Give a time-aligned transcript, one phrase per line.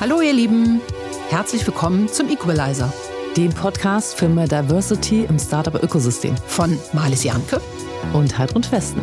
[0.00, 0.80] Hallo ihr Lieben,
[1.28, 2.90] herzlich willkommen zum Equalizer,
[3.36, 7.60] dem Podcast für mehr Diversity im Startup-Ökosystem von Marlies Janke
[8.14, 9.02] und Heidrun Westen.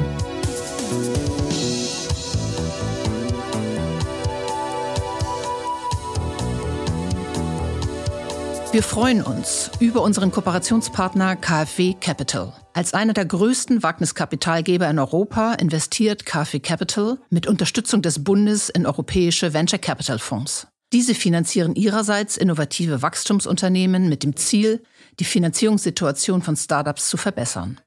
[8.71, 12.53] Wir freuen uns über unseren Kooperationspartner KfW Capital.
[12.73, 18.87] Als einer der größten Wagniskapitalgeber in Europa investiert KfW Capital mit Unterstützung des Bundes in
[18.87, 20.65] europäische Venture Capital Fonds.
[20.93, 24.81] Diese finanzieren ihrerseits innovative Wachstumsunternehmen mit dem Ziel,
[25.19, 27.81] die Finanzierungssituation von Startups zu verbessern.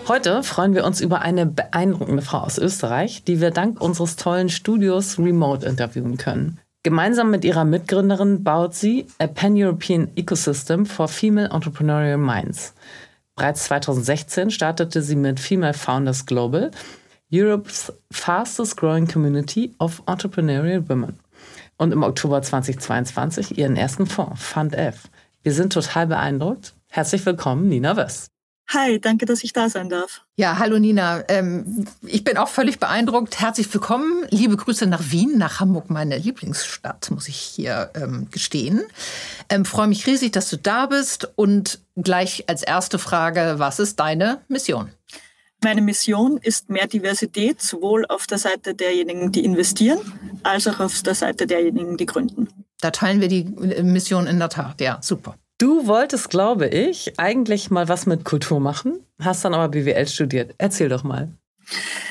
[0.08, 4.48] Heute freuen wir uns über eine beeindruckende Frau aus Österreich, die wir dank unseres tollen
[4.48, 6.60] Studios remote interviewen können.
[6.84, 12.74] Gemeinsam mit ihrer Mitgründerin baut sie a Pan-European Ecosystem for Female Entrepreneurial Minds.
[13.36, 16.72] Bereits 2016 startete sie mit Female Founders Global,
[17.30, 21.20] Europe's fastest growing community of entrepreneurial women.
[21.78, 25.10] Und im Oktober 2022 ihren ersten Fonds, Fund F.
[25.44, 26.76] Wir sind total beeindruckt.
[26.88, 28.37] Herzlich willkommen, Nina West.
[28.70, 30.24] Hi, danke, dass ich da sein darf.
[30.36, 31.24] Ja, hallo Nina.
[31.30, 33.40] Ähm, ich bin auch völlig beeindruckt.
[33.40, 34.26] Herzlich willkommen.
[34.30, 38.84] Liebe Grüße nach Wien, nach Hamburg, meine Lieblingsstadt, muss ich hier ähm, gestehen.
[39.48, 41.32] Ähm, freue mich riesig, dass du da bist.
[41.36, 44.92] Und gleich als erste Frage, was ist deine Mission?
[45.64, 50.00] Meine Mission ist mehr Diversität, sowohl auf der Seite derjenigen, die investieren,
[50.44, 52.50] als auch auf der Seite derjenigen, die gründen.
[52.82, 54.82] Da teilen wir die äh, Mission in der Tat.
[54.82, 55.36] Ja, super.
[55.60, 60.54] Du wolltest, glaube ich, eigentlich mal was mit Kultur machen, hast dann aber BWL studiert.
[60.60, 61.34] Erzähl doch mal.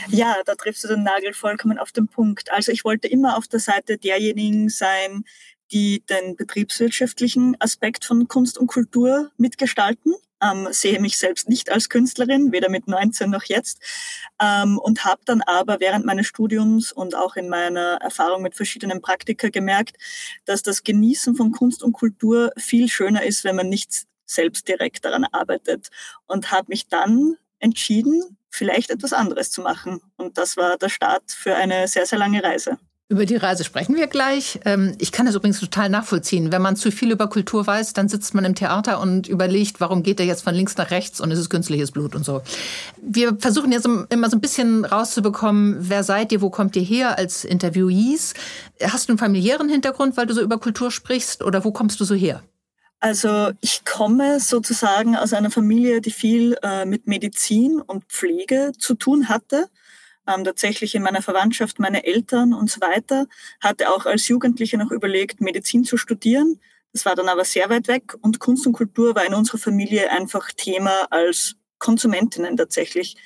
[0.08, 2.50] Ja, da triffst du den Nagel vollkommen auf den Punkt.
[2.50, 5.24] Also ich wollte immer auf der Seite derjenigen sein,
[5.72, 10.14] die den betriebswirtschaftlichen Aspekt von Kunst und Kultur mitgestalten.
[10.52, 13.80] Ähm, sehe mich selbst nicht als Künstlerin, weder mit 19 noch jetzt.
[14.40, 19.00] Ähm, und habe dann aber während meines Studiums und auch in meiner Erfahrung mit verschiedenen
[19.00, 19.96] Praktika gemerkt,
[20.44, 25.04] dass das Genießen von Kunst und Kultur viel schöner ist, wenn man nicht selbst direkt
[25.04, 25.88] daran arbeitet.
[26.26, 30.00] Und habe mich dann entschieden, vielleicht etwas anderes zu machen.
[30.16, 32.78] Und das war der Start für eine sehr, sehr lange Reise.
[33.08, 34.58] Über die Reise sprechen wir gleich.
[34.64, 36.50] Ähm, ich kann das übrigens total nachvollziehen.
[36.50, 40.02] Wenn man zu viel über Kultur weiß, dann sitzt man im Theater und überlegt, warum
[40.02, 42.42] geht er jetzt von links nach rechts und es ist künstliches Blut und so.
[43.00, 47.16] Wir versuchen jetzt immer so ein bisschen rauszubekommen, wer seid ihr, wo kommt ihr her
[47.16, 48.34] als Interviewees?
[48.82, 52.04] Hast du einen familiären Hintergrund, weil du so über Kultur sprichst oder wo kommst du
[52.04, 52.42] so her?
[52.98, 58.94] Also ich komme sozusagen aus einer Familie, die viel äh, mit Medizin und Pflege zu
[58.96, 59.68] tun hatte
[60.26, 63.26] ähm, tatsächlich in meiner Verwandtschaft, meine Eltern und so weiter,
[63.60, 66.60] hatte auch als Jugendliche noch überlegt, Medizin zu studieren.
[66.92, 70.10] Das war dann aber sehr weit weg und Kunst und Kultur war in unserer Familie
[70.10, 73.16] einfach Thema als Konsumentinnen tatsächlich.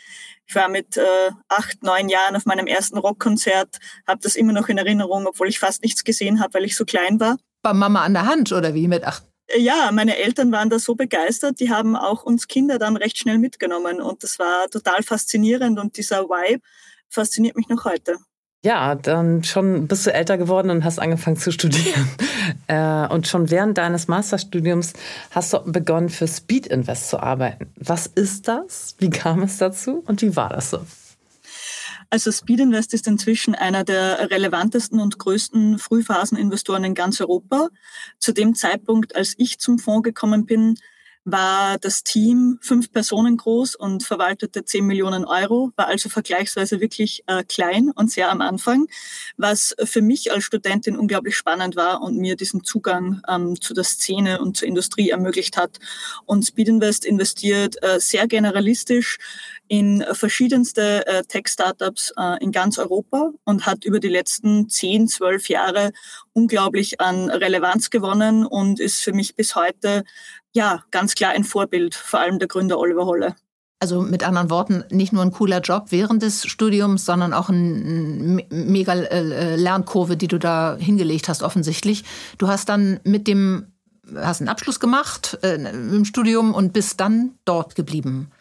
[0.47, 3.79] Ich war mit äh, acht, neun Jahren auf meinem ersten Rockkonzert,
[4.09, 6.85] habe das immer noch in Erinnerung, obwohl ich fast nichts gesehen habe, weil ich so
[6.85, 7.37] klein war.
[7.63, 9.30] War Mama an der Hand oder wie mit acht?
[9.57, 13.39] Ja, meine Eltern waren da so begeistert, die haben auch uns Kinder dann recht schnell
[13.39, 16.63] mitgenommen und das war total faszinierend und dieser Vibe
[17.09, 18.17] fasziniert mich noch heute.
[18.63, 22.09] Ja, dann schon bist du älter geworden und hast angefangen zu studieren.
[22.67, 24.93] Äh, und schon während deines Masterstudiums
[25.31, 27.73] hast du begonnen, für Speed Invest zu arbeiten.
[27.77, 28.95] Was ist das?
[28.99, 30.81] Wie kam es dazu und wie war das so?
[32.11, 37.69] Also Speed Invest ist inzwischen einer der relevantesten und größten Frühphaseninvestoren in ganz Europa.
[38.19, 40.75] Zu dem Zeitpunkt, als ich zum Fonds gekommen bin,
[41.25, 47.23] war das Team fünf Personen groß und verwaltete zehn Millionen Euro, war also vergleichsweise wirklich
[47.27, 48.87] äh, klein und sehr am Anfang,
[49.37, 53.85] was für mich als Studentin unglaublich spannend war und mir diesen Zugang ähm, zu der
[53.85, 55.79] Szene und zur Industrie ermöglicht hat.
[56.25, 59.19] Und Speedinvest investiert äh, sehr generalistisch
[59.71, 65.49] in verschiedenste äh, Tech-Startups äh, in ganz Europa und hat über die letzten zehn, zwölf
[65.49, 65.93] Jahre
[66.33, 70.03] unglaublich an Relevanz gewonnen und ist für mich bis heute
[70.53, 73.37] ja, ganz klar ein Vorbild, vor allem der Gründer Oliver Holle.
[73.79, 78.45] Also mit anderen Worten, nicht nur ein cooler Job während des Studiums, sondern auch eine
[78.51, 82.03] mega äh, Lernkurve, die du da hingelegt hast, offensichtlich.
[82.39, 83.69] Du hast dann mit dem,
[84.17, 88.33] hast einen Abschluss gemacht äh, im Studium und bist dann dort geblieben.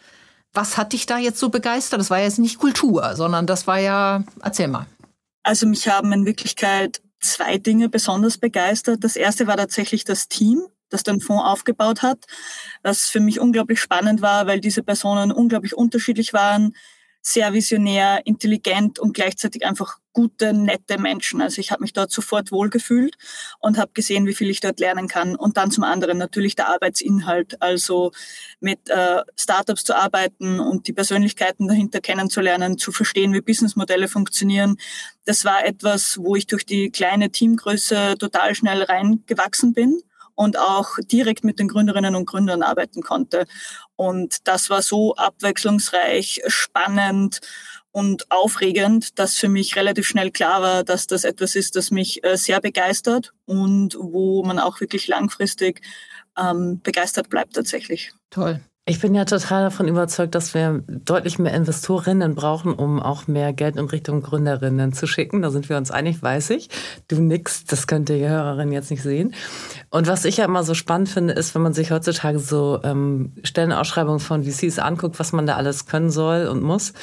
[0.54, 2.00] Was hat dich da jetzt so begeistert?
[2.00, 4.88] Das war jetzt nicht Kultur, sondern das war ja, erzähl mal.
[5.44, 9.04] Also mich haben in Wirklichkeit zwei Dinge besonders begeistert.
[9.04, 12.26] Das erste war tatsächlich das Team das den Fonds aufgebaut hat,
[12.84, 16.76] was für mich unglaublich spannend war, weil diese Personen unglaublich unterschiedlich waren,
[17.22, 21.42] sehr visionär, intelligent und gleichzeitig einfach gute, nette Menschen.
[21.42, 23.16] Also ich habe mich dort sofort wohlgefühlt
[23.60, 25.36] und habe gesehen, wie viel ich dort lernen kann.
[25.36, 28.12] Und dann zum anderen natürlich der Arbeitsinhalt, also
[28.60, 34.78] mit äh, Startups zu arbeiten und die Persönlichkeiten dahinter kennenzulernen, zu verstehen, wie Businessmodelle funktionieren.
[35.26, 40.02] Das war etwas, wo ich durch die kleine Teamgröße total schnell reingewachsen bin
[40.40, 43.46] und auch direkt mit den Gründerinnen und Gründern arbeiten konnte.
[44.00, 47.42] Und das war so abwechslungsreich, spannend
[47.92, 52.24] und aufregend, dass für mich relativ schnell klar war, dass das etwas ist, das mich
[52.24, 55.82] äh, sehr begeistert und wo man auch wirklich langfristig
[56.38, 58.14] ähm, begeistert bleibt tatsächlich.
[58.30, 58.62] Toll.
[58.90, 63.54] Ich bin ja total davon überzeugt, dass wir deutlich mehr Investorinnen brauchen, um auch mehr
[63.54, 65.44] Geld in Richtung Gründerinnen zu schicken.
[65.44, 66.70] Da sind wir uns einig, weiß ich.
[67.08, 69.36] Du nix, das könnt ihr die Hörerin jetzt nicht sehen.
[69.92, 73.34] Und was ich ja immer so spannend finde, ist, wenn man sich heutzutage so ähm,
[73.44, 76.94] Stellenausschreibungen von VCs anguckt, was man da alles können soll und muss.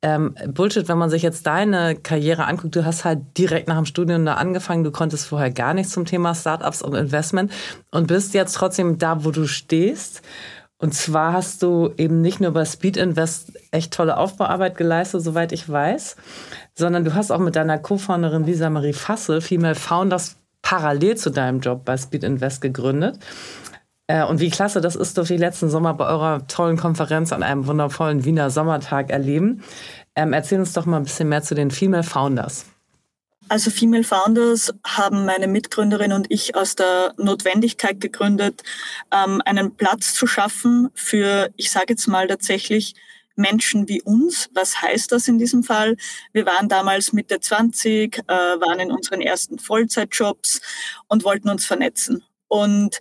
[0.00, 3.84] Ähm, Bullshit, wenn man sich jetzt deine Karriere anguckt, du hast halt direkt nach dem
[3.84, 7.52] Studium da angefangen, du konntest vorher gar nichts zum Thema Startups und Investment
[7.90, 10.22] und bist jetzt trotzdem da, wo du stehst.
[10.78, 15.52] Und zwar hast du eben nicht nur bei Speed Invest echt tolle Aufbauarbeit geleistet, soweit
[15.52, 16.16] ich weiß,
[16.74, 21.60] sondern du hast auch mit deiner Co-Founderin Lisa Marie Fassel Female Founders parallel zu deinem
[21.60, 23.18] Job bei Speed Invest gegründet.
[24.06, 27.42] Äh, und wie klasse das ist, durfte ich letzten Sommer bei eurer tollen Konferenz an
[27.42, 29.62] einem wundervollen Wiener Sommertag erleben.
[30.16, 32.66] Ähm, erzähl uns doch mal ein bisschen mehr zu den Female Founders.
[33.48, 38.62] Also Female Founders haben meine Mitgründerin und ich aus der Notwendigkeit gegründet,
[39.12, 42.94] ähm, einen Platz zu schaffen für, ich sage jetzt mal tatsächlich,
[43.36, 44.48] Menschen wie uns.
[44.54, 45.96] Was heißt das in diesem Fall?
[46.32, 50.60] Wir waren damals Mitte 20, äh, waren in unseren ersten Vollzeitjobs
[51.08, 52.22] und wollten uns vernetzen.
[52.48, 53.00] Und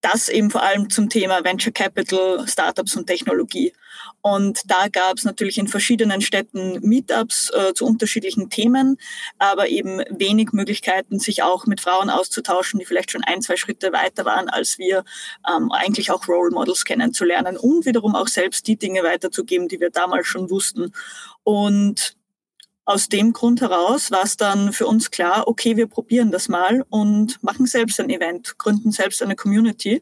[0.00, 3.72] das eben vor allem zum Thema Venture Capital, Startups und Technologie.
[4.20, 8.98] Und da gab es natürlich in verschiedenen Städten Meetups äh, zu unterschiedlichen Themen,
[9.38, 13.92] aber eben wenig Möglichkeiten, sich auch mit Frauen auszutauschen, die vielleicht schon ein, zwei Schritte
[13.92, 15.04] weiter waren als wir,
[15.48, 19.90] ähm, eigentlich auch Role Models kennenzulernen und wiederum auch selbst die Dinge weiterzugeben, die wir
[19.90, 20.92] damals schon wussten.
[21.44, 22.16] Und
[22.88, 26.86] aus dem Grund heraus war es dann für uns klar, okay, wir probieren das mal
[26.88, 30.00] und machen selbst ein Event, gründen selbst eine Community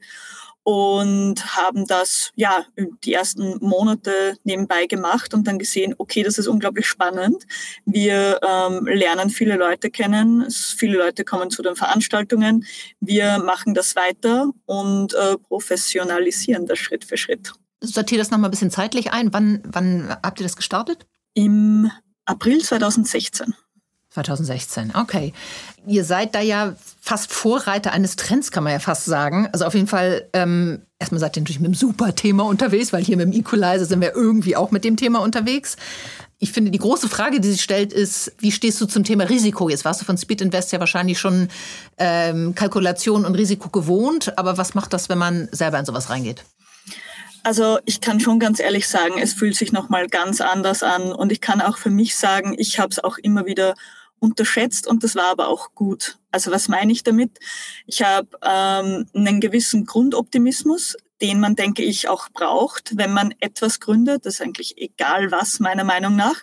[0.69, 2.67] und haben das ja
[3.05, 7.47] die ersten Monate nebenbei gemacht und dann gesehen, okay, das ist unglaublich spannend.
[7.85, 12.67] Wir ähm, lernen viele Leute kennen, viele Leute kommen zu den Veranstaltungen.
[12.99, 17.53] Wir machen das weiter und äh, professionalisieren das Schritt für Schritt.
[17.81, 19.33] Sortiert das nochmal ein bisschen zeitlich ein.
[19.33, 21.07] Wann, wann habt ihr das gestartet?
[21.35, 21.93] Im
[22.25, 23.55] April 2016.
[24.17, 25.33] 2016, okay.
[25.87, 29.49] Ihr seid da ja fast Vorreiter eines Trends, kann man ja fast sagen.
[29.53, 33.05] Also auf jeden Fall, ähm, erstmal seid ihr natürlich mit einem super Thema unterwegs, weil
[33.05, 35.77] hier mit dem Equalizer sind wir irgendwie auch mit dem Thema unterwegs.
[36.39, 39.69] Ich finde, die große Frage, die sich stellt, ist, wie stehst du zum Thema Risiko?
[39.69, 41.49] Jetzt warst du von Speed Invest ja wahrscheinlich schon
[41.99, 46.45] ähm, Kalkulation und Risiko gewohnt, aber was macht das, wenn man selber in sowas reingeht?
[47.47, 51.31] Also ich kann schon ganz ehrlich sagen, es fühlt sich nochmal ganz anders an und
[51.31, 53.77] ich kann auch für mich sagen, ich habe es auch immer wieder
[54.19, 56.19] unterschätzt und das war aber auch gut.
[56.31, 57.39] Also was meine ich damit?
[57.87, 63.81] Ich habe ähm, einen gewissen Grundoptimismus, den man, denke ich, auch braucht, wenn man etwas
[63.81, 64.27] gründet.
[64.27, 66.43] Das ist eigentlich egal was, meiner Meinung nach.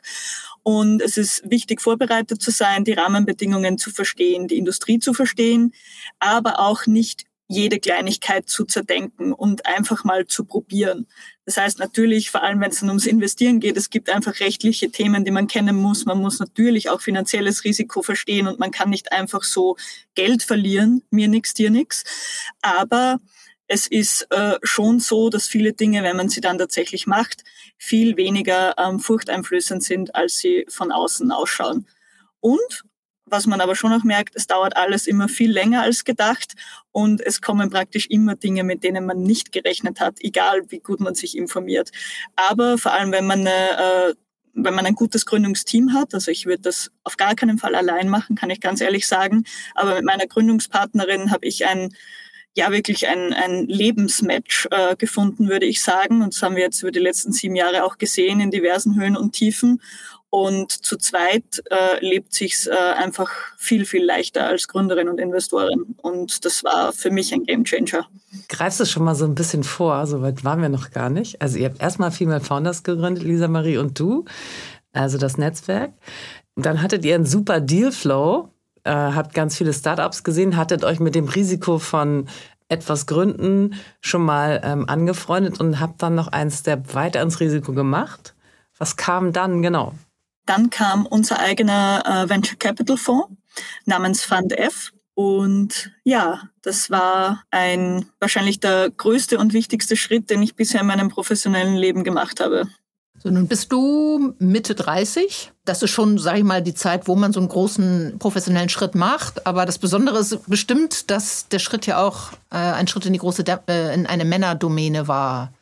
[0.64, 5.74] Und es ist wichtig, vorbereitet zu sein, die Rahmenbedingungen zu verstehen, die Industrie zu verstehen,
[6.20, 11.08] aber auch nicht jede Kleinigkeit zu zerdenken und einfach mal zu probieren.
[11.46, 14.92] Das heißt natürlich, vor allem wenn es dann ums Investieren geht, es gibt einfach rechtliche
[14.92, 16.06] Themen, die man kennen muss.
[16.06, 19.76] Man muss natürlich auch finanzielles Risiko verstehen und man kann nicht einfach so
[20.16, 22.04] Geld verlieren, mir nix, dir nix.
[22.62, 23.20] Aber
[23.68, 27.44] es ist äh, schon so, dass viele Dinge, wenn man sie dann tatsächlich macht,
[27.78, 31.88] viel weniger ähm, furchteinflößend sind, als sie von außen ausschauen.
[32.40, 32.84] Und
[33.26, 36.54] was man aber schon auch merkt, es dauert alles immer viel länger als gedacht
[36.92, 41.00] und es kommen praktisch immer Dinge, mit denen man nicht gerechnet hat, egal wie gut
[41.00, 41.92] man sich informiert.
[42.36, 44.14] Aber vor allem, wenn man eine äh,
[44.56, 48.08] wenn man ein gutes Gründungsteam hat, also ich würde das auf gar keinen Fall allein
[48.08, 51.90] machen, kann ich ganz ehrlich sagen, aber mit meiner Gründungspartnerin habe ich ein
[52.56, 56.22] ja wirklich ein, ein Lebensmatch äh, gefunden, würde ich sagen.
[56.22, 59.18] Und das haben wir jetzt über die letzten sieben Jahre auch gesehen in diversen Höhen
[59.18, 59.82] und Tiefen.
[60.36, 65.96] Und zu zweit äh, lebt sich's äh, einfach viel, viel leichter als Gründerin und Investorin.
[66.02, 68.08] Und das war für mich ein Gamechanger.
[68.50, 70.08] Greifst du schon mal so ein bisschen vor?
[70.08, 71.40] So weit waren wir noch gar nicht.
[71.40, 74.26] Also ihr habt erstmal Female Founders gegründet, Lisa Marie und du,
[74.92, 75.94] also das Netzwerk.
[76.56, 78.50] Dann hattet ihr einen super Dealflow,
[78.86, 82.28] äh, habt ganz viele Startups gesehen, hattet euch mit dem Risiko von
[82.70, 87.74] etwas gründen schon mal ähm, angefreundet und habt dann noch einen Step weiter ins Risiko
[87.74, 88.34] gemacht.
[88.80, 89.94] Was kam dann genau?
[90.46, 93.30] Dann kam unser eigener äh, Venture Capital Fonds
[93.86, 94.92] namens Fund F.
[95.16, 100.88] Und ja, das war ein wahrscheinlich der größte und wichtigste Schritt, den ich bisher in
[100.88, 102.68] meinem professionellen Leben gemacht habe.
[103.24, 105.52] So, nun bist du Mitte 30.
[105.64, 108.96] Das ist schon, sage ich mal, die Zeit, wo man so einen großen professionellen Schritt
[108.96, 109.46] macht.
[109.48, 113.20] Aber das Besondere ist bestimmt, dass der Schritt ja auch äh, ein Schritt in die
[113.20, 115.54] große, äh, in eine Männerdomäne war.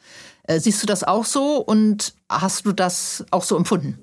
[0.44, 4.00] Äh, siehst du das auch so und hast du das auch so empfunden?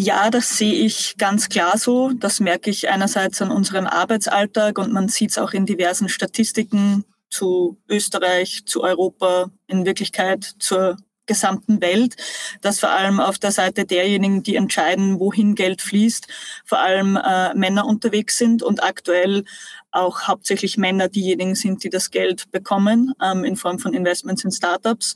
[0.00, 2.12] Ja, das sehe ich ganz klar so.
[2.12, 7.04] Das merke ich einerseits an unserem Arbeitsalltag und man sieht es auch in diversen Statistiken
[7.30, 12.14] zu Österreich, zu Europa, in Wirklichkeit zur gesamten Welt,
[12.60, 16.28] dass vor allem auf der Seite derjenigen, die entscheiden, wohin Geld fließt,
[16.64, 19.44] vor allem äh, Männer unterwegs sind und aktuell
[19.90, 24.52] auch hauptsächlich Männer diejenigen sind, die das Geld bekommen ähm, in Form von Investments in
[24.52, 25.14] Startups.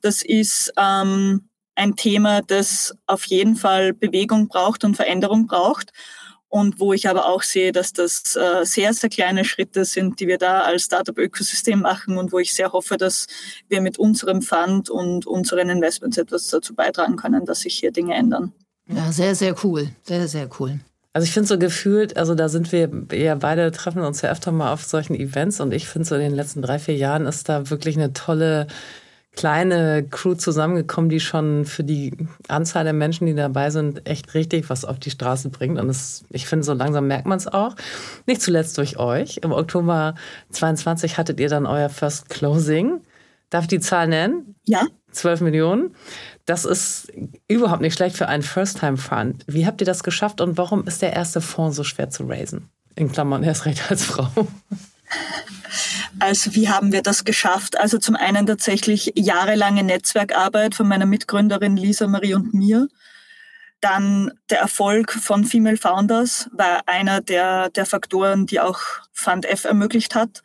[0.00, 5.92] Das ist ähm, ein Thema, das auf jeden Fall Bewegung braucht und Veränderung braucht
[6.52, 10.26] und wo ich aber auch sehe, dass das äh, sehr, sehr kleine Schritte sind, die
[10.26, 13.26] wir da als Startup-Ökosystem machen und wo ich sehr hoffe, dass
[13.70, 18.14] wir mit unserem Fund und unseren Investments etwas dazu beitragen können, dass sich hier Dinge
[18.14, 18.52] ändern.
[18.86, 19.88] Ja, sehr, sehr cool.
[20.02, 20.78] Sehr, sehr cool.
[21.14, 24.52] Also ich finde so gefühlt, also da sind wir ja beide treffen uns ja öfter
[24.52, 27.48] mal auf solchen Events und ich finde so in den letzten drei, vier Jahren ist
[27.48, 28.66] da wirklich eine tolle
[29.34, 32.12] kleine Crew zusammengekommen, die schon für die
[32.48, 35.78] Anzahl der Menschen, die dabei sind, echt richtig was auf die Straße bringt.
[35.80, 37.74] Und das, ich finde, so langsam merkt man es auch.
[38.26, 39.38] Nicht zuletzt durch euch.
[39.38, 40.14] Im Oktober
[40.50, 43.00] 22 hattet ihr dann euer First Closing.
[43.48, 44.54] Darf ich die Zahl nennen?
[44.64, 44.86] Ja.
[45.12, 45.94] 12 Millionen.
[46.46, 47.12] Das ist
[47.48, 49.44] überhaupt nicht schlecht für einen First-Time-Fund.
[49.46, 52.68] Wie habt ihr das geschafft und warum ist der erste Fonds so schwer zu raisen?
[52.96, 54.28] In Klammern erst recht als Frau.
[56.18, 57.78] Also wie haben wir das geschafft?
[57.78, 62.88] Also zum einen tatsächlich jahrelange Netzwerkarbeit von meiner Mitgründerin Lisa Marie und mir.
[63.80, 68.80] Dann der Erfolg von Female Founders war einer der, der Faktoren, die auch
[69.12, 70.42] Fund F ermöglicht hat.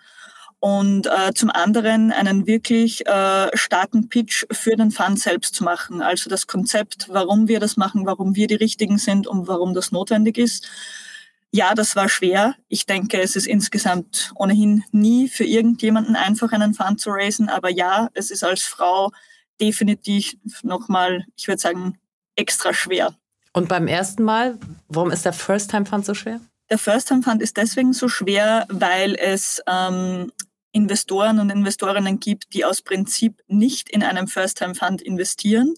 [0.60, 6.02] Und äh, zum anderen einen wirklich äh, starken Pitch für den Fund selbst zu machen.
[6.02, 9.92] Also das Konzept, warum wir das machen, warum wir die Richtigen sind und warum das
[9.92, 10.68] notwendig ist.
[11.52, 12.56] Ja, das war schwer.
[12.68, 17.50] Ich denke, es ist insgesamt ohnehin nie für irgendjemanden einfach, einen Fund zu raisen.
[17.50, 19.12] Aber ja, es ist als Frau
[19.60, 21.98] definitiv nochmal, ich würde sagen,
[22.36, 23.16] extra schwer.
[23.54, 26.42] Und beim ersten Mal, warum ist der First-Time-Fund so schwer?
[26.70, 30.32] Der First-Time-Fund ist deswegen so schwer, weil es ähm,
[30.74, 35.74] Investoren und Investorinnen gibt, die aus Prinzip nicht in einem First-Time-Fund investieren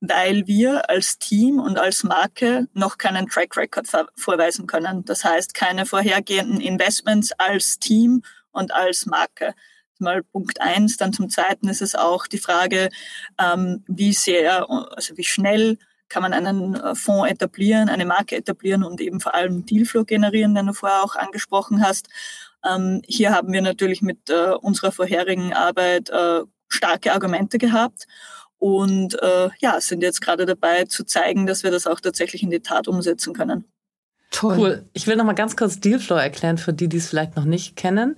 [0.00, 5.04] weil wir als Team und als Marke noch keinen Track Record vorweisen können.
[5.04, 9.54] Das heißt, keine vorhergehenden Investments als Team und als Marke.
[9.98, 10.96] Mal Punkt eins.
[10.96, 12.88] Dann zum Zweiten ist es auch die Frage,
[13.38, 15.76] ähm, wie sehr, also wie schnell
[16.08, 20.54] kann man einen äh, Fonds etablieren, eine Marke etablieren und eben vor allem Dealflow generieren,
[20.54, 22.08] den du vorher auch angesprochen hast.
[22.64, 28.06] Ähm, hier haben wir natürlich mit äh, unserer vorherigen Arbeit äh, starke Argumente gehabt
[28.60, 32.50] und äh, ja, sind jetzt gerade dabei zu zeigen, dass wir das auch tatsächlich in
[32.50, 33.64] die Tat umsetzen können.
[34.30, 34.58] Toll.
[34.58, 34.84] Cool.
[34.92, 37.74] Ich will noch mal ganz kurz Dealflow erklären für die, die es vielleicht noch nicht
[37.74, 38.16] kennen.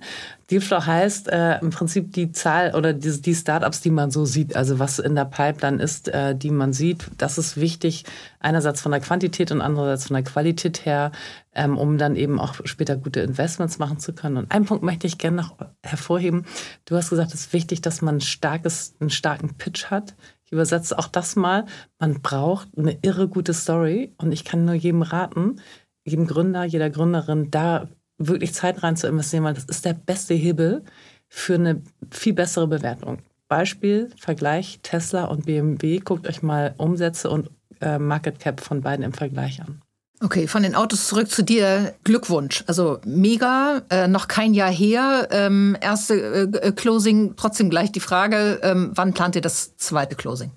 [0.51, 4.55] Dealflow heißt äh, im Prinzip die Zahl oder die, die Startups, die man so sieht,
[4.55, 7.07] also was in der Pipeline ist, äh, die man sieht.
[7.17, 8.05] Das ist wichtig,
[8.39, 11.11] einerseits von der Quantität und andererseits von der Qualität her,
[11.55, 14.37] ähm, um dann eben auch später gute Investments machen zu können.
[14.37, 16.45] Und einen Punkt möchte ich gerne noch hervorheben.
[16.85, 20.13] Du hast gesagt, es ist wichtig, dass man ein starkes, einen starken Pitch hat.
[20.45, 21.65] Ich übersetze auch das mal.
[21.97, 25.55] Man braucht eine irre gute Story und ich kann nur jedem raten,
[26.05, 30.33] jedem Gründer, jeder Gründerin, da wirklich Zeit rein zu investieren, weil das ist der beste
[30.33, 30.83] Hebel
[31.27, 31.81] für eine
[32.11, 33.19] viel bessere Bewertung.
[33.47, 35.99] Beispiel, Vergleich Tesla und BMW.
[35.99, 37.49] Guckt euch mal Umsätze und
[37.81, 39.81] äh, Market Cap von beiden im Vergleich an.
[40.21, 41.95] Okay, von den Autos zurück zu dir.
[42.05, 42.63] Glückwunsch.
[42.67, 45.27] Also mega, äh, noch kein Jahr her.
[45.31, 50.51] Ähm, erste äh, Closing, trotzdem gleich die Frage, ähm, wann plant ihr das zweite Closing?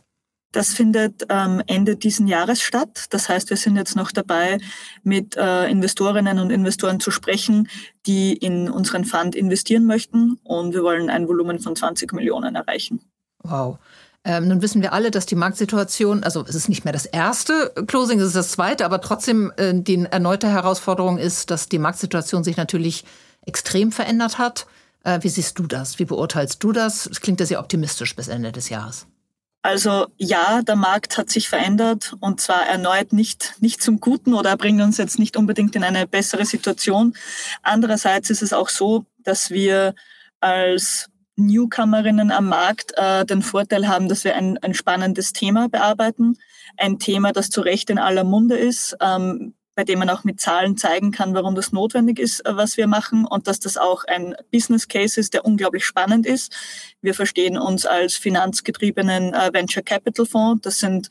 [0.56, 3.08] Das findet ähm, Ende diesen Jahres statt.
[3.10, 4.56] Das heißt, wir sind jetzt noch dabei,
[5.02, 7.68] mit äh, Investorinnen und Investoren zu sprechen,
[8.06, 10.38] die in unseren Fund investieren möchten.
[10.44, 13.00] Und wir wollen ein Volumen von 20 Millionen erreichen.
[13.42, 13.76] Wow.
[14.24, 17.74] Ähm, nun wissen wir alle, dass die Marktsituation, also es ist nicht mehr das erste
[17.86, 22.44] Closing, es ist das zweite, aber trotzdem äh, die erneute Herausforderung ist, dass die Marktsituation
[22.44, 23.04] sich natürlich
[23.44, 24.66] extrem verändert hat.
[25.04, 25.98] Äh, wie siehst du das?
[25.98, 27.04] Wie beurteilst du das?
[27.04, 29.06] Es klingt ja sehr optimistisch bis Ende des Jahres.
[29.66, 34.56] Also ja, der Markt hat sich verändert und zwar erneut nicht, nicht zum Guten oder
[34.56, 37.16] bringt uns jetzt nicht unbedingt in eine bessere Situation.
[37.62, 39.96] Andererseits ist es auch so, dass wir
[40.38, 46.38] als Newcomerinnen am Markt äh, den Vorteil haben, dass wir ein, ein spannendes Thema bearbeiten.
[46.76, 50.40] Ein Thema, das zu Recht in aller Munde ist, ähm, bei dem man auch mit
[50.40, 54.02] Zahlen zeigen kann, warum das notwendig ist, äh, was wir machen und dass das auch
[54.04, 56.56] ein Business Case ist, der unglaublich spannend ist.
[57.02, 60.62] Wir verstehen uns als finanzgetriebenen äh, Venture Capital Fonds.
[60.62, 61.10] Das sind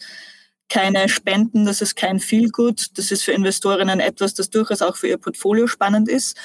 [0.68, 2.98] keine Spenden, das ist kein Feel Good.
[2.98, 6.36] Das ist für Investorinnen etwas, das durchaus auch für ihr Portfolio spannend ist.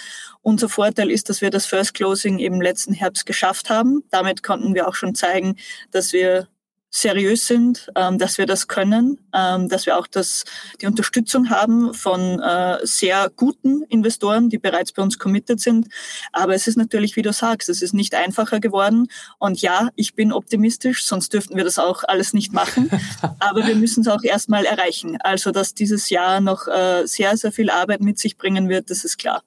[0.42, 4.04] Unser Vorteil ist, dass wir das First Closing im letzten Herbst geschafft haben.
[4.10, 5.56] Damit konnten wir auch schon zeigen,
[5.90, 6.48] dass wir
[6.90, 10.44] seriös sind, ähm, dass wir das können, ähm, dass wir auch das,
[10.80, 15.88] die Unterstützung haben von äh, sehr guten Investoren, die bereits bei uns committed sind.
[16.32, 19.06] Aber es ist natürlich, wie du sagst, es ist nicht einfacher geworden.
[19.38, 22.90] Und ja, ich bin optimistisch, sonst dürften wir das auch alles nicht machen.
[23.38, 25.16] Aber wir müssen es auch erstmal erreichen.
[25.20, 29.04] Also, dass dieses Jahr noch äh, sehr, sehr viel Arbeit mit sich bringen wird, das
[29.04, 29.42] ist klar.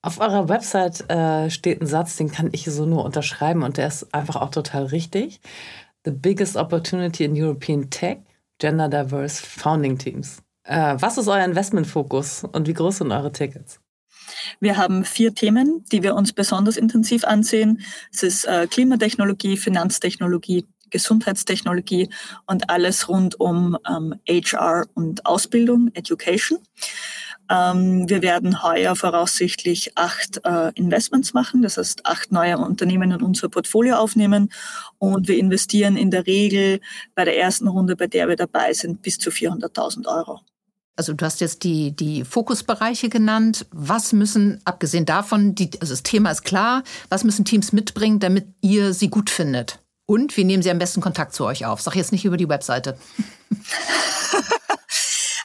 [0.00, 3.88] Auf eurer Website äh, steht ein Satz, den kann ich so nur unterschreiben und der
[3.88, 5.40] ist einfach auch total richtig
[6.04, 8.18] the biggest opportunity in European tech,
[8.58, 10.42] gender diverse founding teams.
[10.64, 13.80] Äh, was ist euer Investmentfokus und wie groß sind eure Tickets?
[14.60, 17.80] Wir haben vier Themen, die wir uns besonders intensiv ansehen.
[18.12, 22.08] Es ist äh, Klimatechnologie, Finanztechnologie, Gesundheitstechnologie
[22.46, 26.58] und alles rund um ähm, HR und Ausbildung, Education.
[27.50, 33.22] Ähm, wir werden heuer voraussichtlich acht äh, Investments machen, das heißt acht neue Unternehmen in
[33.22, 34.50] unser Portfolio aufnehmen
[34.98, 36.80] und wir investieren in der Regel
[37.14, 40.40] bei der ersten Runde, bei der wir dabei sind, bis zu 400.000 Euro.
[40.96, 43.66] Also du hast jetzt die, die Fokusbereiche genannt.
[43.70, 48.46] Was müssen, abgesehen davon, die, also das Thema ist klar, was müssen Teams mitbringen, damit
[48.62, 49.78] ihr sie gut findet?
[50.06, 51.80] Und wie nehmen sie am besten Kontakt zu euch auf?
[51.80, 52.98] Sag jetzt nicht über die Webseite.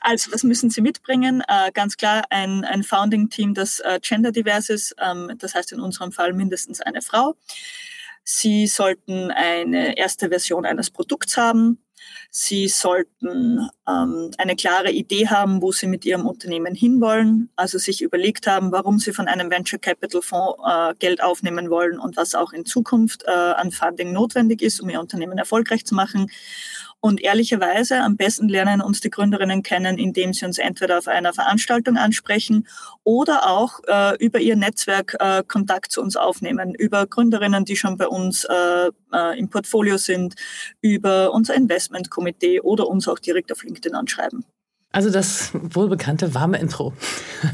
[0.06, 1.42] Also, was müssen Sie mitbringen?
[1.48, 6.12] Äh, ganz klar ein, ein Founding-Team, das äh, genderdivers ist, ähm, das heißt in unserem
[6.12, 7.36] Fall mindestens eine Frau.
[8.26, 11.80] Sie sollten eine erste Version eines Produkts haben.
[12.30, 18.02] Sie sollten ähm, eine klare Idee haben, wo Sie mit Ihrem Unternehmen hinwollen, also sich
[18.02, 22.36] überlegt haben, warum Sie von einem Venture Capital Fonds äh, Geld aufnehmen wollen und was
[22.36, 26.30] auch in Zukunft äh, an Funding notwendig ist, um Ihr Unternehmen erfolgreich zu machen.
[27.06, 31.34] Und ehrlicherweise, am besten lernen uns die Gründerinnen kennen, indem sie uns entweder auf einer
[31.34, 32.66] Veranstaltung ansprechen
[33.04, 37.98] oder auch äh, über ihr Netzwerk äh, Kontakt zu uns aufnehmen, über Gründerinnen, die schon
[37.98, 40.36] bei uns äh, äh im Portfolio sind,
[40.80, 44.46] über unser Investmentkomitee oder uns auch direkt auf LinkedIn anschreiben.
[44.94, 46.94] Also das wohlbekannte warme Intro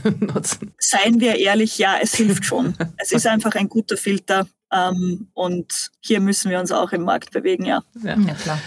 [0.19, 0.75] nutzen.
[0.77, 2.75] Seien wir ehrlich, ja, es hilft schon.
[2.97, 7.31] Es ist einfach ein guter Filter ähm, und hier müssen wir uns auch im Markt
[7.31, 7.81] bewegen, ja.
[8.03, 8.59] Ja, ja klar.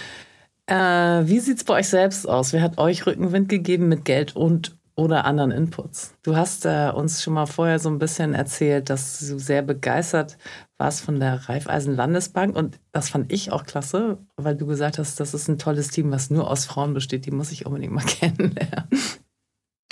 [0.72, 2.54] Äh, wie sieht es bei euch selbst aus?
[2.54, 6.14] Wer hat euch Rückenwind gegeben mit Geld und oder anderen Inputs?
[6.22, 10.38] Du hast äh, uns schon mal vorher so ein bisschen erzählt, dass du sehr begeistert
[10.78, 15.20] warst von der Raiffeisen Landesbank und das fand ich auch klasse, weil du gesagt hast,
[15.20, 17.26] das ist ein tolles Team, was nur aus Frauen besteht.
[17.26, 18.88] Die muss ich unbedingt mal kennenlernen.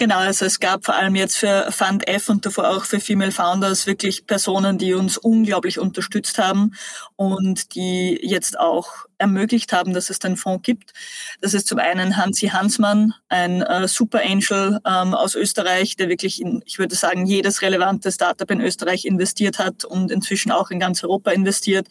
[0.01, 3.33] Genau, also es gab vor allem jetzt für Fund F und davor auch für Female
[3.33, 6.73] Founders wirklich Personen, die uns unglaublich unterstützt haben
[7.17, 10.95] und die jetzt auch ermöglicht haben, dass es den Fonds gibt.
[11.43, 16.41] Das ist zum einen Hansi Hansmann, ein äh, Super Angel ähm, aus Österreich, der wirklich
[16.41, 20.81] in, ich würde sagen, jedes relevante Startup in Österreich investiert hat und inzwischen auch in
[20.81, 21.89] ganz Europa investiert,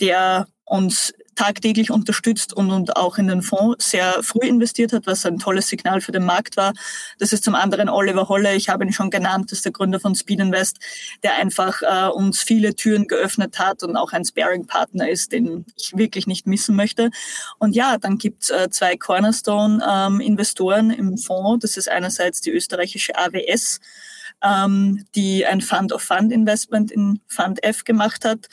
[0.00, 5.24] der uns tagtäglich unterstützt und, und auch in den Fonds sehr früh investiert hat, was
[5.24, 6.72] ein tolles Signal für den Markt war.
[7.20, 10.16] Das ist zum anderen Oliver Holle, ich habe ihn schon genannt, ist der Gründer von
[10.16, 10.78] Speed Invest,
[11.22, 15.96] der einfach äh, uns viele Türen geöffnet hat und auch ein Sparing-Partner ist, den ich
[15.96, 17.10] wirklich nicht missen möchte.
[17.60, 21.62] Und ja, dann gibt's äh, zwei Cornerstone-Investoren ähm, im Fonds.
[21.62, 23.78] Das ist einerseits die österreichische AWS,
[24.42, 28.48] ähm, die ein Fund-of-Fund-Investment in Fund F gemacht hat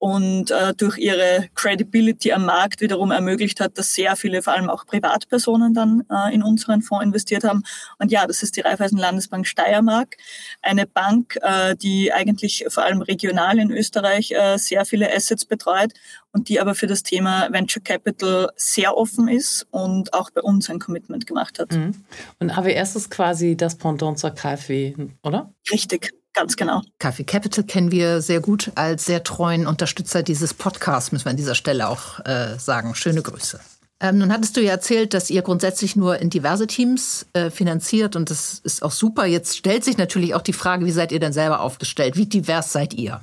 [0.00, 4.70] und äh, durch ihre Credibility am Markt wiederum ermöglicht hat, dass sehr viele, vor allem
[4.70, 7.64] auch Privatpersonen dann äh, in unseren Fonds investiert haben.
[7.98, 10.16] Und ja, das ist die Raiffeisen Landesbank Steiermark,
[10.62, 15.92] eine Bank, äh, die eigentlich vor allem regional in Österreich äh, sehr viele Assets betreut
[16.32, 20.70] und die aber für das Thema Venture Capital sehr offen ist und auch bei uns
[20.70, 21.72] ein Commitment gemacht hat.
[21.72, 21.92] Mhm.
[22.38, 25.52] Und AWS ist quasi das Pendant zur KfW, oder?
[25.70, 26.14] Richtig.
[26.32, 26.82] Ganz genau.
[26.98, 31.36] Coffee Capital kennen wir sehr gut als sehr treuen Unterstützer dieses Podcasts, müssen wir an
[31.36, 32.94] dieser Stelle auch äh, sagen.
[32.94, 33.60] Schöne Grüße.
[34.02, 38.16] Ähm, nun hattest du ja erzählt, dass ihr grundsätzlich nur in diverse Teams äh, finanziert
[38.16, 39.26] und das ist auch super.
[39.26, 42.16] Jetzt stellt sich natürlich auch die Frage, wie seid ihr denn selber aufgestellt?
[42.16, 43.20] Wie divers seid ihr?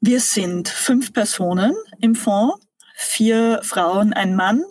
[0.00, 2.56] Wir sind fünf Personen im Fonds,
[2.94, 4.64] vier Frauen, ein Mann.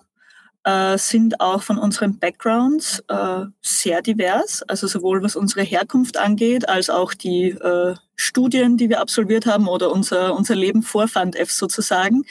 [0.69, 6.69] Äh, sind auch von unseren Backgrounds äh, sehr divers, also sowohl was unsere Herkunft angeht,
[6.69, 11.51] als auch die äh, Studien, die wir absolviert haben oder unser, unser Leben vor FundF
[11.51, 12.23] sozusagen.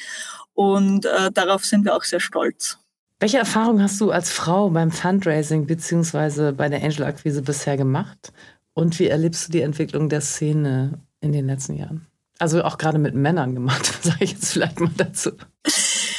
[0.55, 2.79] Und äh, darauf sind wir auch sehr stolz.
[3.21, 6.53] Welche Erfahrungen hast du als Frau beim Fundraising bzw.
[6.53, 8.33] bei der Angel-Akquise bisher gemacht?
[8.75, 12.07] Und wie erlebst du die Entwicklung der Szene in den letzten Jahren?
[12.39, 15.31] Also auch gerade mit Männern gemacht, sage ich jetzt vielleicht mal dazu.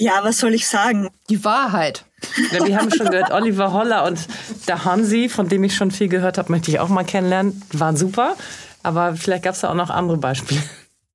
[0.00, 1.10] Ja, was soll ich sagen?
[1.28, 2.06] Die Wahrheit.
[2.52, 4.18] Ja, wir haben schon gehört, Oliver Holler und
[4.66, 7.62] der Hansi, von dem ich schon viel gehört habe, möchte ich auch mal kennenlernen.
[7.74, 8.34] Waren super.
[8.82, 10.62] Aber vielleicht gab es da auch noch andere Beispiele.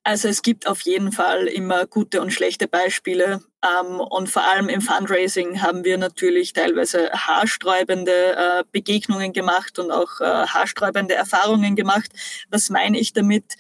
[0.03, 3.41] Also es gibt auf jeden Fall immer gute und schlechte Beispiele.
[3.63, 9.89] Ähm, und vor allem im Fundraising haben wir natürlich teilweise haarsträubende äh, Begegnungen gemacht und
[9.89, 12.11] auch äh, haarsträubende Erfahrungen gemacht.
[12.51, 13.55] Was meine ich damit?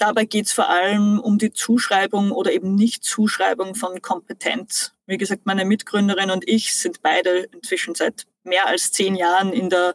[0.00, 4.94] Dabei geht es vor allem um die Zuschreibung oder eben Nicht-Zuschreibung von Kompetenz.
[5.04, 9.68] Wie gesagt, meine Mitgründerin und ich sind beide inzwischen seit mehr als zehn Jahren in
[9.68, 9.92] der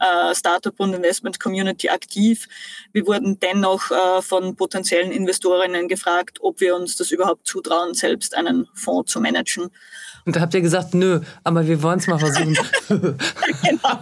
[0.00, 2.48] äh, Startup- und Investment-Community aktiv.
[2.92, 8.34] Wir wurden dennoch äh, von potenziellen Investorinnen gefragt, ob wir uns das überhaupt zutrauen, selbst
[8.34, 9.70] einen Fonds zu managen.
[10.26, 12.58] Und da habt ihr gesagt, nö, aber wir wollen es mal versuchen.
[12.88, 13.98] genau.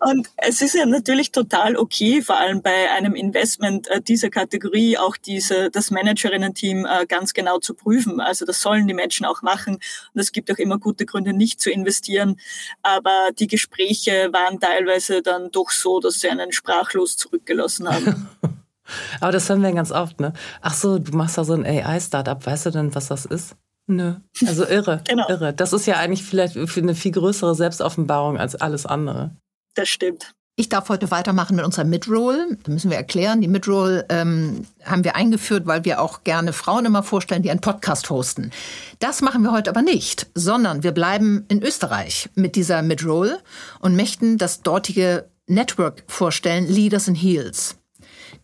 [0.00, 4.98] Und es ist ja natürlich total okay, vor allem bei einem Investment äh, dieser Kategorie
[4.98, 8.20] auch diese, das Managerinnen-Team äh, ganz genau zu prüfen.
[8.20, 9.74] Also das sollen die Menschen auch machen.
[9.74, 12.40] Und es gibt auch immer gute Gründe, nicht zu investieren.
[12.82, 18.28] Aber die Gespräche waren teilweise dann doch so, dass sie einen sprachlos zurückgelassen haben.
[19.20, 20.32] Aber das hören wir ganz oft, ne?
[20.60, 23.56] Ach so, du machst da so ein AI-Startup, weißt du denn, was das ist?
[23.88, 24.14] Nö.
[24.46, 25.00] Also irre.
[25.06, 25.28] genau.
[25.28, 25.52] Irre.
[25.54, 29.36] Das ist ja eigentlich vielleicht für eine viel größere Selbstoffenbarung als alles andere.
[29.76, 30.34] Das stimmt.
[30.58, 32.56] Ich darf heute weitermachen mit unserer Midroll.
[32.64, 33.42] Da müssen wir erklären.
[33.42, 37.60] Die Midroll ähm, haben wir eingeführt, weil wir auch gerne Frauen immer vorstellen, die einen
[37.60, 38.50] Podcast hosten.
[38.98, 43.38] Das machen wir heute aber nicht, sondern wir bleiben in Österreich mit dieser Midroll
[43.80, 47.76] und möchten das dortige Network vorstellen, Leaders in Heels.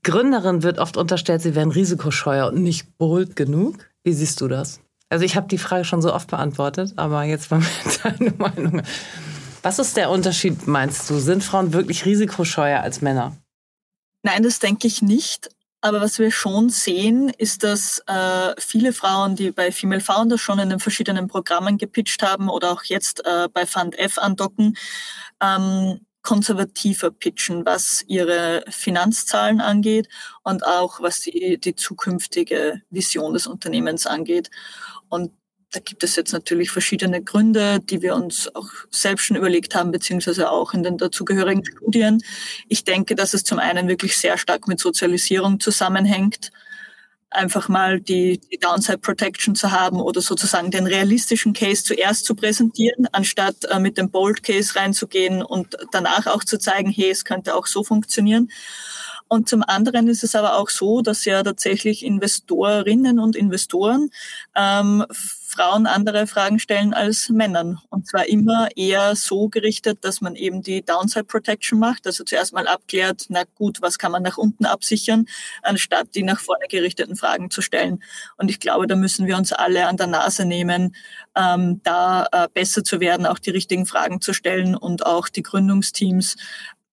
[0.04, 3.90] Gründerin wird oft unterstellt, sie wären risikoscheuer und nicht bold genug.
[4.04, 4.80] Wie siehst du das?
[5.10, 7.64] Also ich habe die Frage schon so oft beantwortet, aber jetzt mal
[8.04, 8.84] deine Meinung.
[9.64, 11.18] Was ist der Unterschied, meinst du?
[11.18, 13.36] Sind Frauen wirklich risikoscheuer als Männer?
[14.22, 15.50] Nein, das denke ich nicht.
[15.86, 20.58] Aber was wir schon sehen, ist, dass äh, viele Frauen, die bei Female Founders schon
[20.58, 24.76] in den verschiedenen Programmen gepitcht haben oder auch jetzt äh, bei Fund F andocken,
[25.40, 30.10] ähm, konservativer pitchen, was ihre Finanzzahlen angeht
[30.42, 34.50] und auch was die, die zukünftige Vision des Unternehmens angeht.
[35.10, 35.34] Und
[35.76, 39.92] da gibt es jetzt natürlich verschiedene Gründe, die wir uns auch selbst schon überlegt haben,
[39.92, 42.24] beziehungsweise auch in den dazugehörigen Studien.
[42.70, 46.52] Ich denke, dass es zum einen wirklich sehr stark mit Sozialisierung zusammenhängt,
[47.30, 52.36] einfach mal die, die Downside Protection zu haben oder sozusagen den realistischen Case zuerst zu
[52.36, 57.26] präsentieren, anstatt äh, mit dem Bold Case reinzugehen und danach auch zu zeigen, hey, es
[57.26, 58.50] könnte auch so funktionieren.
[59.28, 64.10] Und zum anderen ist es aber auch so, dass ja tatsächlich Investorinnen und Investoren
[64.56, 65.04] ähm,
[65.56, 67.80] Frauen andere Fragen stellen als Männern.
[67.90, 72.06] Und zwar immer eher so gerichtet, dass man eben die Downside Protection macht.
[72.06, 75.26] Also zuerst mal abklärt, na gut, was kann man nach unten absichern,
[75.62, 78.04] anstatt die nach vorne gerichteten Fragen zu stellen.
[78.38, 80.96] Und ich glaube, da müssen wir uns alle an der Nase nehmen,
[81.36, 85.44] ähm, da äh, besser zu werden, auch die richtigen Fragen zu stellen und auch die
[85.44, 86.36] Gründungsteams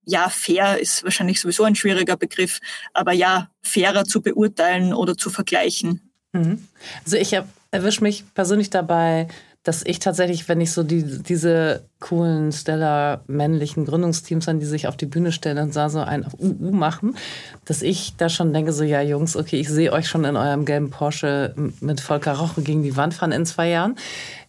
[0.04, 2.60] ja, fair ist wahrscheinlich sowieso ein schwieriger Begriff,
[2.92, 6.12] aber ja, fairer zu beurteilen oder zu vergleichen.
[6.32, 6.66] Mhm.
[7.04, 7.36] Also ich
[7.70, 9.28] erwische mich persönlich dabei,
[9.62, 14.88] dass ich tatsächlich, wenn ich so die, diese coolen, stellar männlichen Gründungsteams an, die sich
[14.88, 17.16] auf die Bühne stellen und da so ein auf UU machen,
[17.64, 20.64] dass ich da schon denke, so, ja, Jungs, okay, ich sehe euch schon in eurem
[20.64, 23.94] gelben Porsche mit Volker Roche gegen die Wand fahren in zwei Jahren.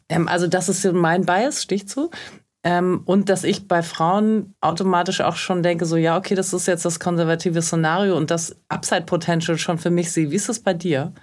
[0.10, 2.10] Ähm, also, das ist mein Bias, sticht zu.
[2.64, 6.68] Ähm, und dass ich bei Frauen automatisch auch schon denke, so ja, okay, das ist
[6.68, 10.32] jetzt das konservative Szenario und das Upside-Potential schon für mich sehe.
[10.32, 11.14] Wie ist das bei dir?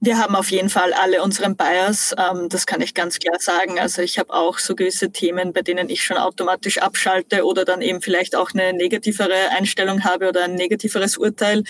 [0.00, 3.80] Wir haben auf jeden Fall alle unseren Bias, ähm, das kann ich ganz klar sagen.
[3.80, 7.82] Also ich habe auch so gewisse Themen, bei denen ich schon automatisch abschalte oder dann
[7.82, 11.64] eben vielleicht auch eine negativere Einstellung habe oder ein negativeres Urteil.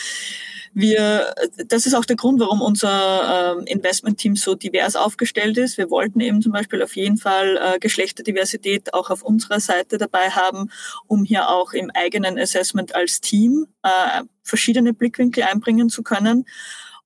[0.74, 1.34] Wir,
[1.68, 5.78] das ist auch der Grund, warum unser ähm, Investmentteam so divers aufgestellt ist.
[5.78, 10.28] Wir wollten eben zum Beispiel auf jeden Fall äh, Geschlechterdiversität auch auf unserer Seite dabei
[10.28, 10.70] haben,
[11.06, 16.44] um hier auch im eigenen Assessment als Team äh, verschiedene Blickwinkel einbringen zu können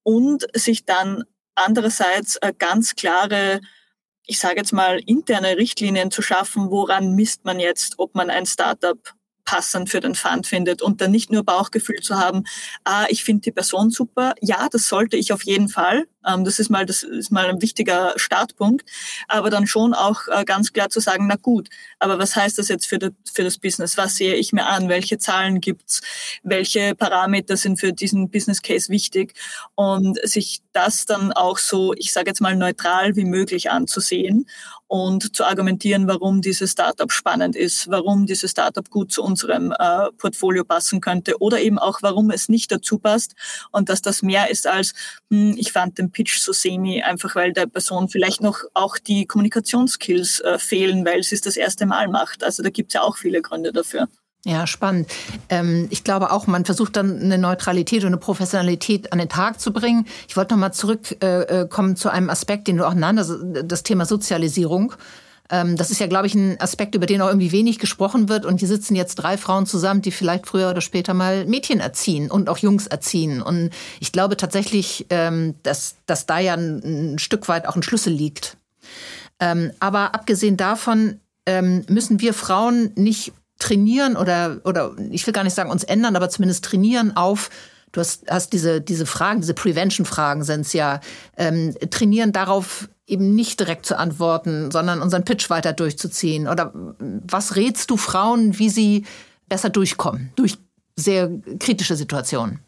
[0.02, 3.60] und sich dann andererseits äh, ganz klare,
[4.26, 8.46] ich sage jetzt mal, interne Richtlinien zu schaffen, woran misst man jetzt, ob man ein
[8.46, 8.98] Startup
[9.44, 12.44] passend für den Fund findet und dann nicht nur Bauchgefühl zu haben,
[12.84, 14.34] ah, ich finde die Person super.
[14.40, 16.06] Ja, das sollte ich auf jeden Fall.
[16.26, 18.88] Ähm, das ist mal, das ist mal ein wichtiger Startpunkt.
[19.28, 22.68] Aber dann schon auch äh, ganz klar zu sagen, na gut, aber was heißt das
[22.68, 23.96] jetzt für, das, für das Business?
[23.96, 24.88] Was sehe ich mir an?
[24.88, 26.00] Welche Zahlen gibt's?
[26.42, 29.35] Welche Parameter sind für diesen Business Case wichtig?
[29.74, 34.46] Und sich das dann auch so, ich sage jetzt mal neutral wie möglich anzusehen
[34.92, 40.11] und zu argumentieren, warum dieses Startup spannend ist, warum dieses Startup gut zu unserem äh,
[40.18, 43.35] Portfolio passen könnte oder eben auch, warum es nicht dazu passt
[43.70, 44.92] und dass das mehr ist als,
[45.30, 49.27] hm, ich fand den Pitch so semi, einfach weil der Person vielleicht noch auch die
[49.27, 52.44] Kommunikationsskills äh, fehlen, weil sie es das erste Mal macht.
[52.44, 54.09] Also da gibt es ja auch viele Gründe dafür.
[54.44, 55.09] Ja, spannend.
[55.48, 59.61] Ähm, ich glaube auch, man versucht dann eine Neutralität und eine Professionalität an den Tag
[59.61, 60.07] zu bringen.
[60.27, 63.33] Ich wollte noch mal zurückkommen äh, äh zu einem Aspekt, den du auch nanntest,
[63.64, 64.94] das Thema Sozialisierung.
[65.52, 68.46] Ähm, das ist ja, glaube ich, ein Aspekt, über den auch irgendwie wenig gesprochen wird.
[68.46, 72.30] Und hier sitzen jetzt drei Frauen zusammen, die vielleicht früher oder später mal Mädchen erziehen
[72.30, 73.42] und auch Jungs erziehen.
[73.42, 77.82] Und ich glaube tatsächlich, ähm, dass, dass da ja ein, ein Stück weit auch ein
[77.82, 78.56] Schlüssel liegt.
[79.38, 85.44] Ähm, aber abgesehen davon ähm, müssen wir Frauen nicht trainieren oder, oder ich will gar
[85.44, 87.50] nicht sagen uns ändern, aber zumindest trainieren auf,
[87.92, 91.00] du hast, hast diese, diese Fragen, diese Prevention-Fragen sind es ja,
[91.37, 96.48] ähm, trainieren darauf eben nicht direkt zu antworten, sondern unseren Pitch weiter durchzuziehen.
[96.48, 99.05] Oder was rätst du Frauen, wie sie
[99.48, 100.57] besser durchkommen, durch
[100.96, 102.61] sehr kritische Situationen?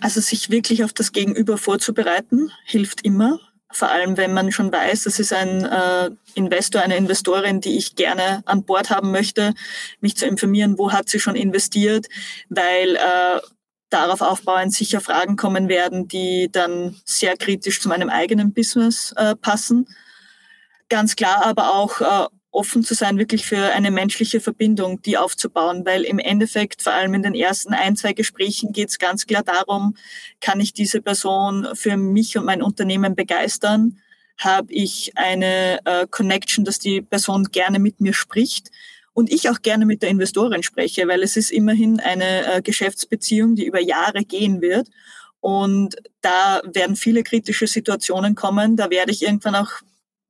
[0.00, 3.38] Also sich wirklich auf das Gegenüber vorzubereiten, hilft immer
[3.74, 7.96] vor allem wenn man schon weiß, das ist ein äh, Investor, eine Investorin, die ich
[7.96, 9.52] gerne an Bord haben möchte,
[10.00, 12.06] mich zu informieren, wo hat sie schon investiert,
[12.48, 13.40] weil äh,
[13.94, 19.36] darauf aufbauend sicher Fragen kommen werden, die dann sehr kritisch zu meinem eigenen Business äh,
[19.36, 19.86] passen.
[20.88, 25.84] Ganz klar aber auch äh, offen zu sein, wirklich für eine menschliche Verbindung, die aufzubauen,
[25.84, 29.42] weil im Endeffekt, vor allem in den ersten ein, zwei Gesprächen, geht es ganz klar
[29.42, 29.96] darum,
[30.40, 33.98] kann ich diese Person für mich und mein Unternehmen begeistern?
[34.38, 38.70] Habe ich eine äh, Connection, dass die Person gerne mit mir spricht?
[39.14, 43.54] Und ich auch gerne mit der Investorin spreche, weil es ist immerhin eine äh, Geschäftsbeziehung,
[43.54, 44.88] die über Jahre gehen wird.
[45.40, 48.76] Und da werden viele kritische Situationen kommen.
[48.76, 49.70] Da werde ich irgendwann auch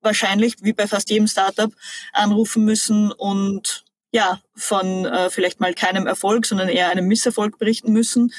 [0.02, 1.72] wahrscheinlich wie bei fast jedem Startup
[2.12, 7.92] anrufen müssen und ja, von äh, vielleicht mal keinem Erfolg, sondern eher einem Misserfolg berichten
[7.92, 8.32] müssen.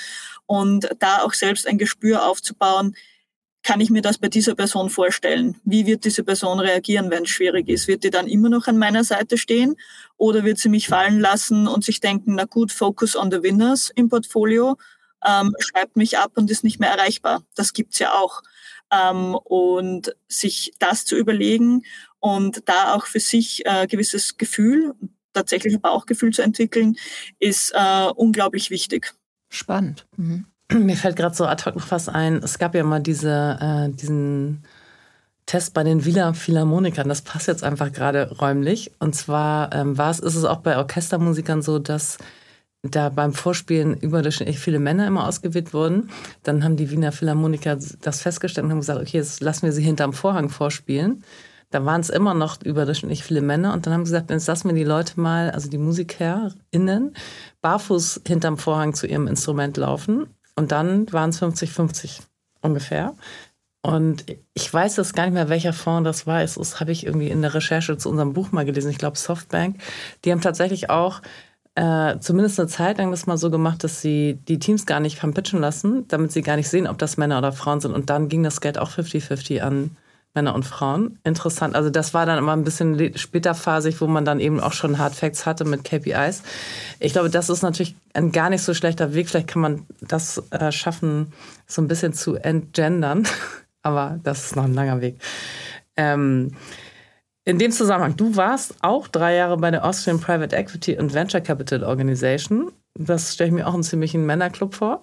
[0.45, 2.95] Und da auch selbst ein Gespür aufzubauen,
[3.65, 5.59] kann ich mir das bei dieser Person vorstellen?
[5.65, 7.87] Wie wird diese Person reagieren, wenn es schwierig ist?
[7.87, 9.75] Wird die dann immer noch an meiner Seite stehen
[10.17, 13.91] oder wird sie mich fallen lassen und sich denken, na gut, focus on the winners
[13.95, 14.77] im Portfolio,
[15.25, 17.41] ähm, schreibt mich ab und ist nicht mehr erreichbar.
[17.55, 18.43] Das gibt's ja auch
[18.91, 21.81] ähm, und sich das zu überlegen
[22.19, 24.93] und da auch für sich äh, gewisses Gefühl,
[25.33, 26.97] tatsächlich ein Bauchgefühl zu entwickeln,
[27.39, 29.15] ist äh, unglaublich wichtig.
[29.49, 30.05] Spannend.
[30.17, 30.45] Mhm.
[30.73, 32.37] Mir fällt gerade so ad hoc noch was ein.
[32.37, 34.63] Es gab ja mal diese, äh, diesen
[35.45, 37.07] Test bei den Villa Philharmonikern.
[37.07, 38.91] Das passt jetzt einfach gerade räumlich.
[38.99, 42.17] Und zwar ähm, war es, ist es auch bei Orchestermusikern so, dass
[42.81, 46.09] da beim Vorspielen überdurchschnittlich viele Männer immer ausgewählt wurden.
[46.43, 49.83] Dann haben die Wiener Philharmoniker das festgestellt und haben gesagt, okay, jetzt lassen wir sie
[49.83, 51.23] hinterm Vorhang vorspielen.
[51.71, 54.69] Da waren es immer noch überdurchschnittlich viele Männer und dann haben sie gesagt, jetzt lassen
[54.69, 57.15] wir die Leute mal, also die MusikerInnen,
[57.61, 60.27] barfuß hinterm Vorhang zu ihrem Instrument laufen.
[60.55, 62.21] Und dann waren es 50-50
[62.61, 63.13] ungefähr.
[63.81, 66.41] Und ich weiß jetzt gar nicht mehr, welcher Fonds das war.
[66.41, 68.89] Das habe ich irgendwie in der Recherche zu unserem Buch mal gelesen.
[68.89, 69.77] Ich glaube Softbank.
[70.23, 71.21] Die haben tatsächlich auch
[71.75, 75.21] äh, zumindest eine Zeit lang das mal so gemacht, dass sie die Teams gar nicht
[75.21, 77.93] pitchen lassen, damit sie gar nicht sehen, ob das Männer oder Frauen sind.
[77.93, 79.91] Und dann ging das Geld auch 50-50 an
[80.35, 81.19] Männer und Frauen.
[81.23, 81.75] Interessant.
[81.75, 85.15] Also das war dann immer ein bisschen späterphasig, wo man dann eben auch schon Hard
[85.15, 86.43] Facts hatte mit KPIs.
[86.99, 89.29] Ich glaube, das ist natürlich ein gar nicht so schlechter Weg.
[89.29, 91.33] Vielleicht kann man das äh, schaffen,
[91.65, 93.27] so ein bisschen zu entgendern.
[93.81, 95.19] Aber das ist noch ein langer Weg.
[95.95, 96.51] Ähm,
[97.45, 101.41] in dem Zusammenhang, du warst auch drei Jahre bei der Austrian Private Equity and Venture
[101.41, 102.71] Capital Organization.
[102.95, 105.01] Das stelle ich mir auch einen ziemlichen Männerclub vor.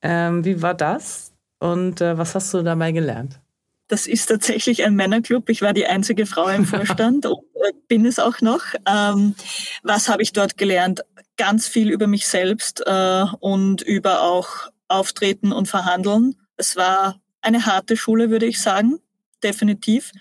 [0.00, 3.40] Ähm, wie war das und äh, was hast du dabei gelernt?
[3.88, 5.48] Das ist tatsächlich ein Männerclub.
[5.50, 8.62] Ich war die einzige Frau im Vorstand und äh, bin es auch noch.
[8.88, 9.34] Ähm,
[9.82, 11.02] was habe ich dort gelernt?
[11.36, 16.36] Ganz viel über mich selbst äh, und über auch Auftreten und Verhandeln.
[16.56, 18.98] Es war eine harte Schule, würde ich sagen,
[19.42, 20.12] definitiv,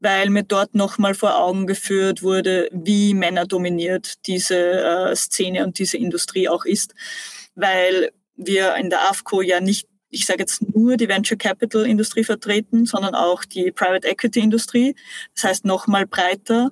[0.00, 5.96] weil mir dort nochmal vor Augen geführt wurde, wie männerdominiert diese äh, Szene und diese
[5.96, 6.94] Industrie auch ist,
[7.54, 12.24] weil wir in der AFCO ja nicht ich sage jetzt nur die Venture Capital Industrie
[12.24, 14.96] vertreten, sondern auch die Private Equity Industrie.
[15.34, 16.70] Das heißt noch mal breiter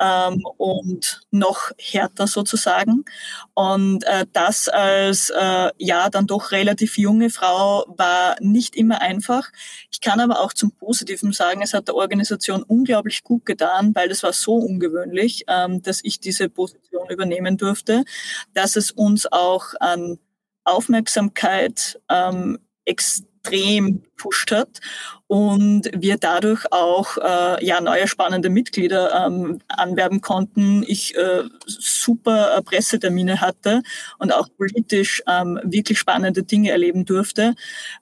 [0.00, 3.04] ähm, und noch härter sozusagen.
[3.54, 9.50] Und äh, das als äh, ja dann doch relativ junge Frau war nicht immer einfach.
[9.92, 14.10] Ich kann aber auch zum Positiven sagen, es hat der Organisation unglaublich gut getan, weil
[14.10, 18.04] es war so ungewöhnlich, ähm, dass ich diese Position übernehmen durfte,
[18.52, 20.18] dass es uns auch an
[20.64, 22.58] Aufmerksamkeit ähm,
[22.90, 24.80] extrem gepusht hat
[25.26, 30.82] und wir dadurch auch äh, ja neue spannende Mitglieder ähm, anwerben konnten.
[30.86, 33.82] Ich äh, super äh, Pressetermine hatte
[34.18, 37.54] und auch politisch ähm, wirklich spannende Dinge erleben durfte.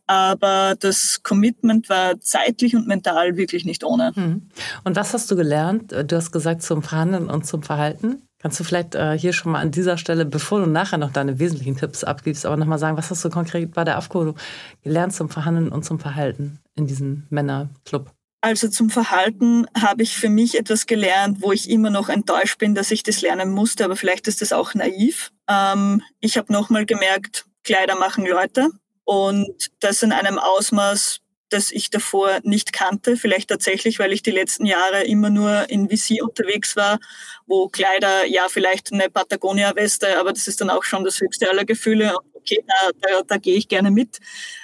[0.06, 4.12] Aber das Commitment war zeitlich und mental wirklich nicht ohne.
[4.14, 4.48] Hm.
[4.84, 5.92] Und was hast du gelernt?
[5.92, 8.27] Du hast gesagt zum Verhandeln und zum Verhalten.
[8.40, 11.38] Kannst du vielleicht äh, hier schon mal an dieser Stelle, bevor du nachher noch deine
[11.40, 14.34] wesentlichen Tipps abgibst, aber nochmal sagen, was hast du konkret bei der AFCO
[14.82, 18.12] gelernt zum Verhandeln und zum Verhalten in diesem Männerclub?
[18.40, 22.76] Also zum Verhalten habe ich für mich etwas gelernt, wo ich immer noch enttäuscht bin,
[22.76, 25.32] dass ich das lernen musste, aber vielleicht ist das auch naiv.
[25.48, 28.70] Ähm, ich habe nochmal gemerkt, Kleider machen Leute
[29.04, 31.20] und das in einem Ausmaß,
[31.50, 33.16] das ich davor nicht kannte.
[33.16, 36.98] Vielleicht tatsächlich, weil ich die letzten Jahre immer nur in VC unterwegs war,
[37.46, 41.64] wo Kleider, ja, vielleicht eine Patagonia-Weste, aber das ist dann auch schon das höchste aller
[41.64, 42.16] Gefühle.
[42.34, 44.18] Okay, da, da, da gehe ich gerne mit.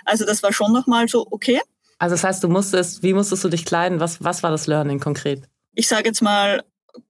[0.04, 1.60] Also das war schon nochmal so, okay.
[1.98, 4.00] Also das heißt, du musstest, wie musstest du dich kleiden?
[4.00, 5.42] Was, was war das Learning konkret?
[5.74, 6.62] Ich sage jetzt mal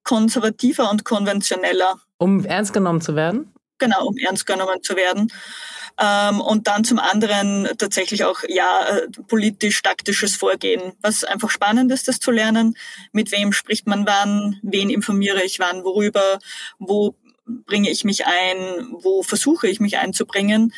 [0.03, 2.01] konservativer und konventioneller.
[2.19, 3.53] Um ernst genommen zu werden?
[3.79, 5.33] Genau, um ernst genommen zu werden.
[6.01, 12.09] Ähm, und dann zum anderen tatsächlich auch ja äh, politisch-taktisches Vorgehen, was einfach spannend ist,
[12.09, 12.77] das zu lernen.
[13.13, 16.39] Mit wem spricht man wann, wen informiere ich wann, worüber,
[16.79, 17.15] wo
[17.47, 20.73] bringe ich mich ein, wo versuche ich mich einzubringen.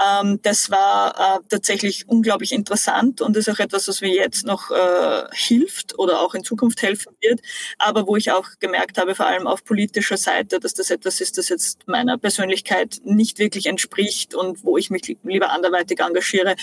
[0.00, 4.70] Ähm, das war äh, tatsächlich unglaublich interessant und ist auch etwas, was mir jetzt noch
[4.70, 7.40] äh, hilft oder auch in Zukunft helfen wird,
[7.78, 11.38] aber wo ich auch gemerkt habe, vor allem auf politischer Seite, dass das etwas ist,
[11.38, 16.56] das jetzt meiner Persönlichkeit nicht wirklich entspricht und wo ich mich lieber anderweitig engagiere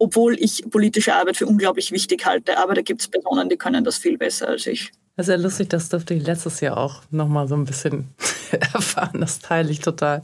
[0.00, 2.58] obwohl ich politische Arbeit für unglaublich wichtig halte.
[2.58, 4.92] Aber da gibt es Personen, die können das viel besser als ich.
[5.18, 8.14] Das ist ja lustig, das durfte ich letztes Jahr auch nochmal so ein bisschen
[8.72, 9.20] erfahren.
[9.20, 10.22] Das teile ich total.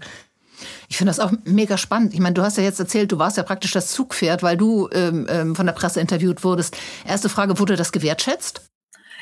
[0.88, 2.14] Ich finde das auch mega spannend.
[2.14, 4.88] Ich meine, du hast ja jetzt erzählt, du warst ja praktisch das Zugpferd, weil du
[4.92, 6.76] ähm, ähm, von der Presse interviewt wurdest.
[7.04, 8.70] Erste Frage, wurde das gewertschätzt?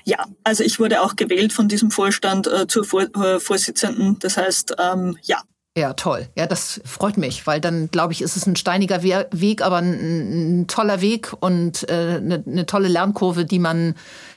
[0.05, 4.19] Ja, also ich wurde auch gewählt von diesem Vorstand äh, zur Vor äh, Vorsitzenden.
[4.19, 5.41] Das heißt, ähm, ja.
[5.75, 6.29] Ja, toll.
[6.37, 10.61] Ja, das freut mich, weil dann, glaube ich, ist es ein steiniger Weg, aber ein,
[10.61, 13.95] ein toller Weg und äh, eine, eine tolle Lernkurve, die man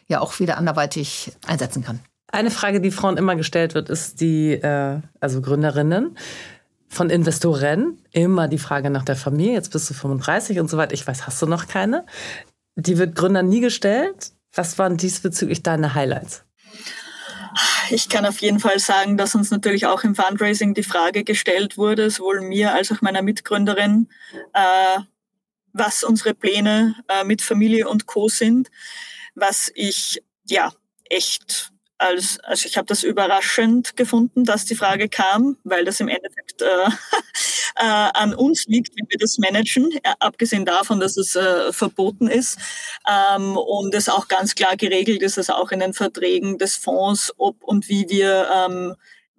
[0.07, 1.99] ja auch wieder anderweitig einsetzen kann.
[2.31, 6.17] Eine Frage, die Frauen immer gestellt wird, ist die, äh, also Gründerinnen
[6.89, 9.53] von Investoren, immer die Frage nach der Familie.
[9.53, 10.93] Jetzt bist du 35 und so weiter.
[10.93, 12.05] Ich weiß, hast du noch keine?
[12.75, 14.31] Die wird Gründern nie gestellt.
[14.53, 16.45] Was waren diesbezüglich deine Highlights?
[17.89, 21.77] Ich kann auf jeden Fall sagen, dass uns natürlich auch im Fundraising die Frage gestellt
[21.77, 24.09] wurde, sowohl mir als auch meiner Mitgründerin,
[24.53, 24.99] äh,
[25.77, 28.27] was unsere Pläne äh, mit Familie und Co.
[28.27, 28.69] sind
[29.35, 30.71] was ich ja
[31.09, 36.09] echt als, also ich habe das überraschend gefunden, dass die Frage kam, weil das im
[36.09, 36.65] Endeffekt äh,
[37.77, 42.57] äh, an uns liegt, wie wir das managen, abgesehen davon, dass es äh, verboten ist
[43.09, 47.33] ähm, und es auch ganz klar geregelt ist, dass auch in den Verträgen des Fonds,
[47.37, 48.95] ob und wie wir ähm,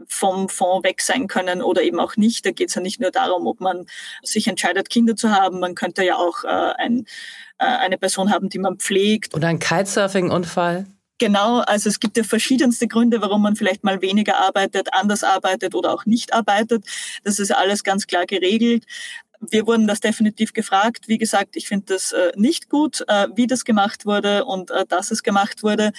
[0.06, 2.44] vom Fonds weg sein können oder eben auch nicht.
[2.46, 3.86] Da geht es ja nicht nur darum, ob man
[4.22, 5.60] sich entscheidet, Kinder zu haben.
[5.60, 7.06] Man könnte ja auch äh, ein,
[7.58, 9.34] äh, eine Person haben, die man pflegt.
[9.34, 10.86] Oder ein Kitesurfing-Unfall.
[11.18, 15.74] Genau, also es gibt ja verschiedenste Gründe, warum man vielleicht mal weniger arbeitet, anders arbeitet
[15.74, 16.84] oder auch nicht arbeitet.
[17.24, 18.84] Das ist alles ganz klar geregelt
[19.40, 21.08] wir wurden das definitiv gefragt.
[21.08, 24.84] Wie gesagt, ich finde das äh, nicht gut, äh, wie das gemacht wurde und äh,
[24.86, 25.92] dass es gemacht wurde.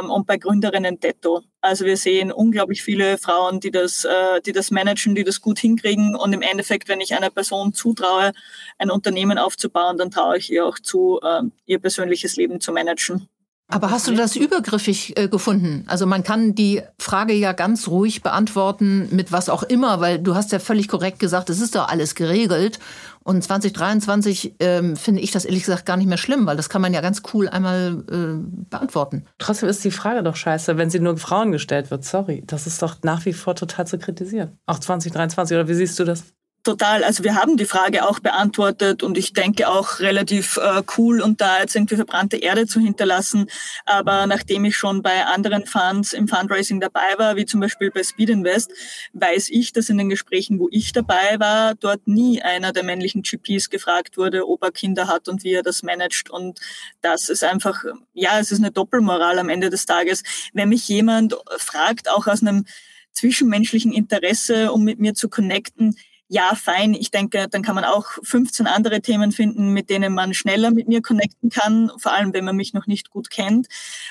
[0.00, 1.42] Ähm, und bei Gründerinnen detto.
[1.60, 5.58] Also wir sehen unglaublich viele Frauen, die das, äh, die das managen, die das gut
[5.58, 6.16] hinkriegen.
[6.16, 8.32] Und im Endeffekt, wenn ich einer Person zutraue,
[8.78, 13.28] ein Unternehmen aufzubauen, dann traue ich ihr auch zu, äh, ihr persönliches Leben zu managen.
[13.72, 15.84] Aber hast du das übergriffig äh, gefunden?
[15.86, 20.34] Also man kann die Frage ja ganz ruhig beantworten mit was auch immer, weil du
[20.34, 22.78] hast ja völlig korrekt gesagt, es ist doch alles geregelt.
[23.24, 26.82] Und 2023 ähm, finde ich das ehrlich gesagt gar nicht mehr schlimm, weil das kann
[26.82, 29.24] man ja ganz cool einmal äh, beantworten.
[29.38, 32.04] Trotzdem ist die Frage doch scheiße, wenn sie nur Frauen gestellt wird.
[32.04, 34.58] Sorry, das ist doch nach wie vor total zu kritisieren.
[34.66, 36.24] Auch 2023, oder wie siehst du das?
[36.64, 37.02] Total.
[37.02, 41.40] Also wir haben die Frage auch beantwortet und ich denke auch relativ äh, cool und
[41.40, 43.48] da jetzt irgendwie verbrannte Erde zu hinterlassen.
[43.84, 48.04] Aber nachdem ich schon bei anderen Funds im Fundraising dabei war, wie zum Beispiel bei
[48.04, 48.70] Speed Invest,
[49.12, 53.22] weiß ich, dass in den Gesprächen, wo ich dabei war, dort nie einer der männlichen
[53.22, 56.30] GPs gefragt wurde, ob er Kinder hat und wie er das managt.
[56.30, 56.60] Und
[57.00, 57.82] das ist einfach,
[58.14, 60.22] ja, es ist eine Doppelmoral am Ende des Tages.
[60.52, 62.66] Wenn mich jemand fragt, auch aus einem
[63.10, 65.96] zwischenmenschlichen Interesse, um mit mir zu connecten,
[66.32, 66.94] ja, fein.
[66.94, 70.88] Ich denke, dann kann man auch 15 andere Themen finden, mit denen man schneller mit
[70.88, 73.66] mir connecten kann, vor allem wenn man mich noch nicht gut kennt.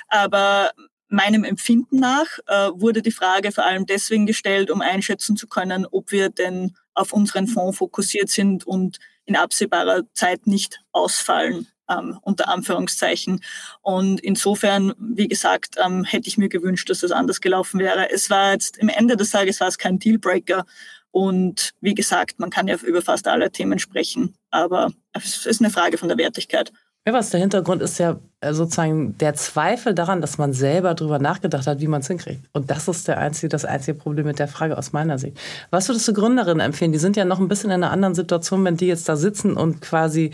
[0.07, 0.69] Aber
[1.07, 5.87] meinem Empfinden nach äh, wurde die Frage vor allem deswegen gestellt, um einschätzen zu können,
[5.89, 11.69] ob wir denn auf unseren Fonds fokussiert sind und in absehbarer Zeit nicht ausfallen.
[11.89, 13.41] Ähm, unter Anführungszeichen.
[13.81, 18.09] Und insofern, wie gesagt, ähm, hätte ich mir gewünscht, dass das anders gelaufen wäre.
[18.11, 20.65] Es war jetzt, im Ende des Tages war es kein Dealbreaker,
[21.11, 25.69] und wie gesagt, man kann ja über fast alle Themen sprechen, aber es ist eine
[25.69, 26.71] Frage von der Wertigkeit.
[27.07, 31.17] Ja, was der Hintergrund ist ja äh, sozusagen der Zweifel daran, dass man selber darüber
[31.17, 32.45] nachgedacht hat, wie man es hinkriegt.
[32.53, 35.35] Und das ist der einzige, das einzige Problem mit der Frage aus meiner Sicht.
[35.71, 36.91] Was würdest du Gründerinnen empfehlen?
[36.91, 39.57] Die sind ja noch ein bisschen in einer anderen Situation, wenn die jetzt da sitzen
[39.57, 40.29] und quasi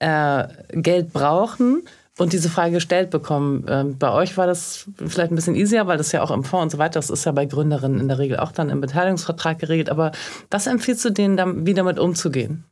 [0.00, 1.84] äh, Geld brauchen
[2.18, 3.64] und diese Frage gestellt bekommen.
[3.68, 6.64] Ähm, bei euch war das vielleicht ein bisschen easier, weil das ja auch im Fonds
[6.64, 9.58] und so weiter, das ist ja bei Gründerinnen in der Regel auch dann im Beteiligungsvertrag
[9.58, 9.88] geregelt.
[9.88, 10.12] Aber
[10.50, 12.64] was empfiehlst du denen, wie damit umzugehen?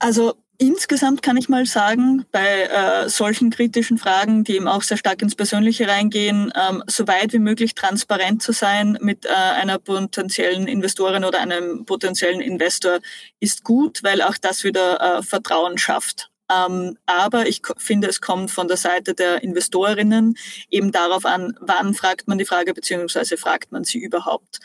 [0.00, 4.96] Also insgesamt kann ich mal sagen, bei äh, solchen kritischen Fragen, die eben auch sehr
[4.96, 9.78] stark ins Persönliche reingehen, ähm, so weit wie möglich transparent zu sein mit äh, einer
[9.78, 12.98] potenziellen Investorin oder einem potenziellen Investor
[13.38, 16.29] ist gut, weil auch das wieder äh, Vertrauen schafft.
[16.50, 20.36] Ähm, aber ich finde, es kommt von der Seite der Investorinnen
[20.70, 24.58] eben darauf an, wann fragt man die Frage, beziehungsweise fragt man sie überhaupt.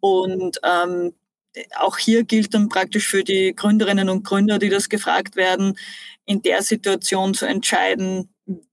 [0.00, 1.14] Und ähm,
[1.78, 5.78] auch hier gilt dann praktisch für die Gründerinnen und Gründer, die das gefragt werden,
[6.24, 8.31] in der Situation zu entscheiden,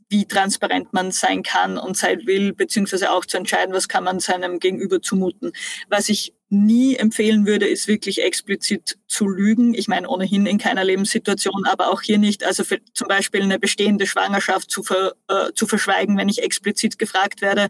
[0.10, 4.20] wie transparent man sein kann und sein will, beziehungsweise auch zu entscheiden, was kann man
[4.20, 5.52] seinem Gegenüber zumuten.
[5.88, 9.76] Was ich nie empfehlen würde, ist wirklich explizit zu lügen.
[9.76, 12.44] Ich meine ohnehin in keiner Lebenssituation, aber auch hier nicht.
[12.44, 17.42] Also zum Beispiel eine bestehende Schwangerschaft zu, ver, äh, zu verschweigen, wenn ich explizit gefragt
[17.42, 17.70] werde,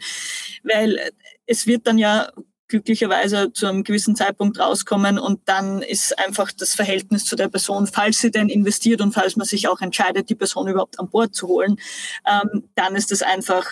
[0.64, 1.12] weil
[1.46, 2.32] es wird dann ja
[2.70, 7.88] glücklicherweise zu einem gewissen Zeitpunkt rauskommen und dann ist einfach das Verhältnis zu der Person,
[7.88, 11.36] falls sie denn investiert und falls man sich auch entscheidet, die Person überhaupt an Bord
[11.36, 11.78] zu holen,
[12.26, 13.66] ähm, dann ist es einfach,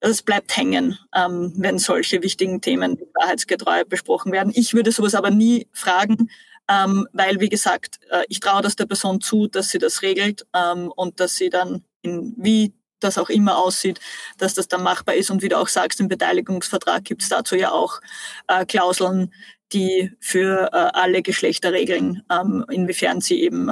[0.00, 4.52] es bleibt hängen, ähm, wenn solche wichtigen Themen wahrheitsgetreu besprochen werden.
[4.54, 6.30] Ich würde sowas aber nie fragen,
[6.68, 10.46] ähm, weil, wie gesagt, äh, ich traue das der Person zu, dass sie das regelt
[10.54, 14.00] ähm, und dass sie dann in, wie das auch immer aussieht,
[14.38, 15.30] dass das dann machbar ist.
[15.30, 18.00] Und wie du auch sagst, im Beteiligungsvertrag gibt es dazu ja auch
[18.48, 19.32] äh, Klauseln,
[19.72, 23.70] die für äh, alle Geschlechter regeln, ähm, inwiefern sie eben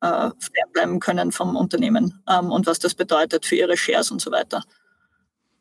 [0.00, 0.30] äh,
[0.72, 4.64] bleiben können vom Unternehmen ähm, und was das bedeutet für ihre Shares und so weiter.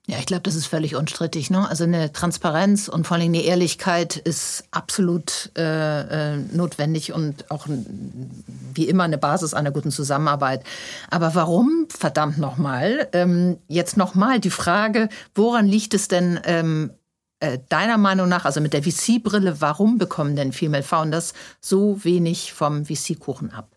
[0.05, 1.49] Ja, ich glaube, das ist völlig unstrittig.
[1.49, 1.67] Ne?
[1.67, 7.67] Also eine Transparenz und vor allem eine Ehrlichkeit ist absolut äh, äh, notwendig und auch
[7.67, 10.63] wie immer eine Basis einer guten Zusammenarbeit.
[11.09, 16.91] Aber warum, verdammt nochmal, ähm, jetzt nochmal die Frage, woran liegt es denn ähm,
[17.39, 22.51] äh, deiner Meinung nach, also mit der VC-Brille, warum bekommen denn Female Founders so wenig
[22.51, 23.69] vom VC-Kuchen ab?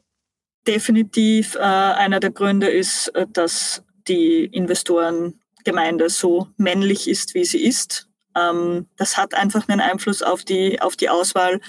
[0.67, 7.45] Definitiv äh, einer der Gründe ist, äh, dass die Investoren Gemeinde so männlich ist, wie
[7.45, 8.09] sie ist.
[8.37, 11.61] Ähm, das hat einfach einen Einfluss auf die, auf die Auswahl,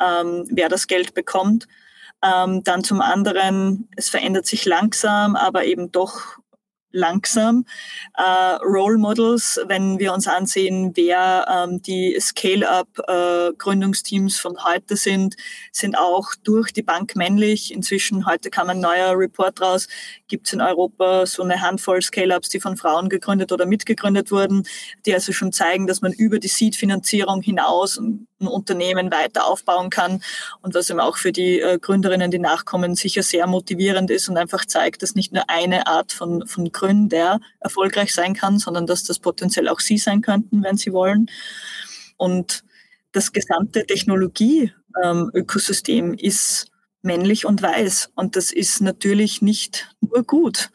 [0.00, 1.66] ähm, wer das Geld bekommt.
[2.22, 6.36] Ähm, dann zum anderen, es verändert sich langsam, aber eben doch
[6.92, 7.64] langsam.
[8.16, 15.36] Äh, Role Models, wenn wir uns ansehen, wer ähm, die Scale-up-Gründungsteams äh, von heute sind,
[15.72, 17.72] sind auch durch die Bank männlich.
[17.72, 19.86] Inzwischen, heute kam ein neuer Report raus,
[20.28, 24.64] gibt es in Europa so eine Handvoll Scale-ups, die von Frauen gegründet oder mitgegründet wurden,
[25.06, 28.00] die also schon zeigen, dass man über die Seed-Finanzierung hinaus
[28.40, 30.22] ein Unternehmen weiter aufbauen kann
[30.62, 34.36] und was eben auch für die äh, Gründerinnen, die nachkommen, sicher sehr motivierend ist und
[34.36, 39.04] einfach zeigt, dass nicht nur eine Art von, von Gründer erfolgreich sein kann, sondern dass
[39.04, 41.30] das potenziell auch sie sein könnten, wenn sie wollen.
[42.16, 42.64] Und
[43.12, 46.66] das gesamte Technologie-Ökosystem ähm, ist
[47.02, 48.10] männlich und weiß.
[48.14, 50.70] Und das ist natürlich nicht nur gut.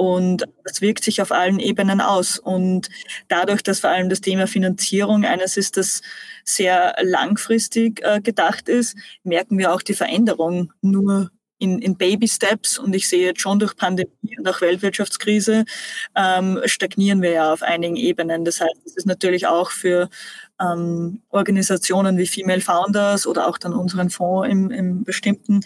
[0.00, 2.38] Und das wirkt sich auf allen Ebenen aus.
[2.38, 2.88] Und
[3.28, 6.00] dadurch, dass vor allem das Thema Finanzierung eines ist, das
[6.42, 12.78] sehr langfristig äh, gedacht ist, merken wir auch die Veränderung nur in, in Baby Steps
[12.78, 15.66] und ich sehe jetzt schon durch Pandemie und auch Weltwirtschaftskrise
[16.16, 18.46] ähm, stagnieren wir ja auf einigen Ebenen.
[18.46, 20.08] Das heißt, es ist natürlich auch für
[20.60, 25.60] ähm, Organisationen wie Female Founders oder auch dann unseren Fonds im, im bestimmten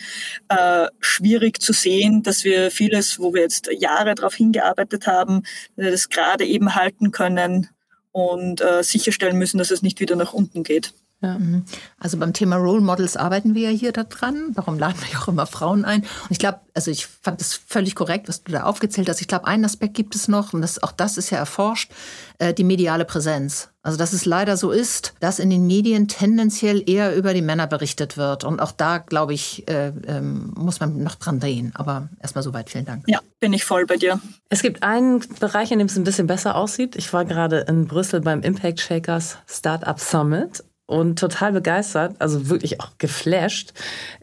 [0.49, 5.43] äh, schwierig zu sehen, dass wir vieles, wo wir jetzt Jahre darauf hingearbeitet haben,
[5.77, 7.69] das gerade eben halten können
[8.13, 10.95] und äh, sicherstellen müssen, dass es nicht wieder nach unten geht.
[11.25, 11.39] Ja.
[11.39, 11.65] Mhm.
[11.99, 14.53] Also beim Thema Role Models arbeiten wir ja hier daran.
[14.55, 16.03] Darum laden wir auch immer Frauen ein.
[16.03, 19.21] Und ich glaube, also ich fand das völlig korrekt, was du da aufgezählt hast.
[19.21, 21.91] Ich glaube, einen Aspekt gibt es noch, und das, auch das ist ja erforscht,
[22.39, 23.71] äh, die mediale Präsenz.
[23.83, 27.67] Also dass es leider so ist, dass in den Medien tendenziell eher über die Männer
[27.67, 28.43] berichtet wird.
[28.43, 31.73] Und auch da, glaube ich, äh, ähm, muss man noch dran drehen.
[31.75, 33.05] Aber erstmal soweit, vielen Dank.
[33.07, 34.21] Ja, bin ich voll bei dir.
[34.49, 36.97] Es gibt einen Bereich, in dem es ein bisschen besser aussieht.
[36.97, 42.81] Ich war gerade in Brüssel beim Impact Shakers Startup Summit und total begeistert, also wirklich
[42.81, 43.73] auch geflasht,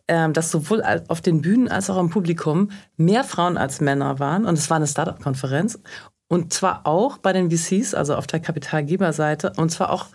[0.07, 4.45] ähm, dass sowohl auf den Bühnen als auch im Publikum mehr Frauen als Männer waren.
[4.45, 5.79] Und es war eine Startup-Konferenz.
[6.27, 10.07] Und zwar auch bei den VCs, also auf der Kapitalgeberseite, und zwar auch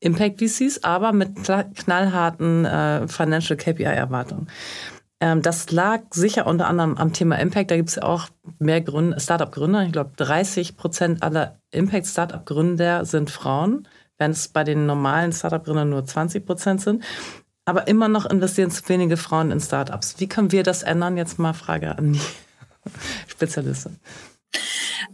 [0.00, 4.48] Impact VCs, aber mit knallharten äh, Financial KPI-Erwartungen.
[5.20, 7.70] Ähm, das lag sicher unter anderem am Thema Impact.
[7.70, 8.28] Da gibt es ja auch
[8.58, 8.84] mehr
[9.16, 9.84] Startup-Gründer.
[9.84, 13.88] Ich glaube, 30 Prozent aller Impact-Startup-Gründer sind Frauen
[14.18, 17.04] wenn es bei den normalen Startup-Gründern nur 20 Prozent sind.
[17.64, 20.16] Aber immer noch investieren zu wenige Frauen in Startups.
[20.18, 21.16] Wie können wir das ändern?
[21.16, 22.20] Jetzt mal Frage an die
[23.26, 23.98] Spezialistin.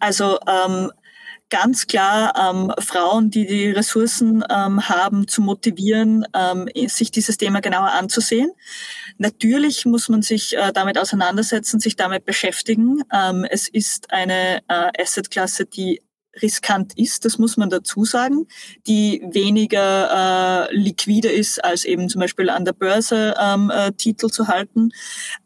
[0.01, 0.91] Also ähm,
[1.51, 7.61] ganz klar ähm, Frauen, die die Ressourcen ähm, haben, zu motivieren, ähm, sich dieses Thema
[7.61, 8.51] genauer anzusehen.
[9.19, 13.03] Natürlich muss man sich äh, damit auseinandersetzen, sich damit beschäftigen.
[13.13, 16.01] Ähm, es ist eine äh, Assetklasse, die
[16.43, 18.47] riskant ist, das muss man dazu sagen,
[18.87, 24.29] die weniger äh, liquide ist, als eben zum Beispiel an der Börse ähm, äh, Titel
[24.29, 24.91] zu halten,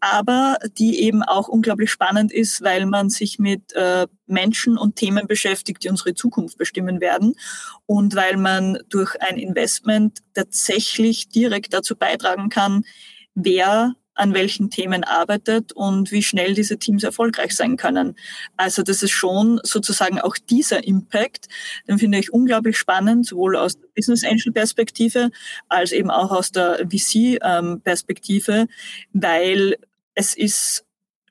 [0.01, 5.27] aber die eben auch unglaublich spannend ist, weil man sich mit äh, Menschen und Themen
[5.27, 7.35] beschäftigt, die unsere Zukunft bestimmen werden
[7.87, 12.85] und weil man durch ein Investment tatsächlich direkt dazu beitragen kann,
[13.35, 18.17] wer an welchen Themen arbeitet und wie schnell diese Teams erfolgreich sein können.
[18.57, 21.49] Also das ist schon sozusagen auch dieser Impact,
[21.89, 25.31] den finde ich unglaublich spannend, sowohl aus der Business Angel Perspektive
[25.69, 28.67] als eben auch aus der VC ähm, Perspektive,
[29.13, 29.77] weil
[30.15, 30.85] es ist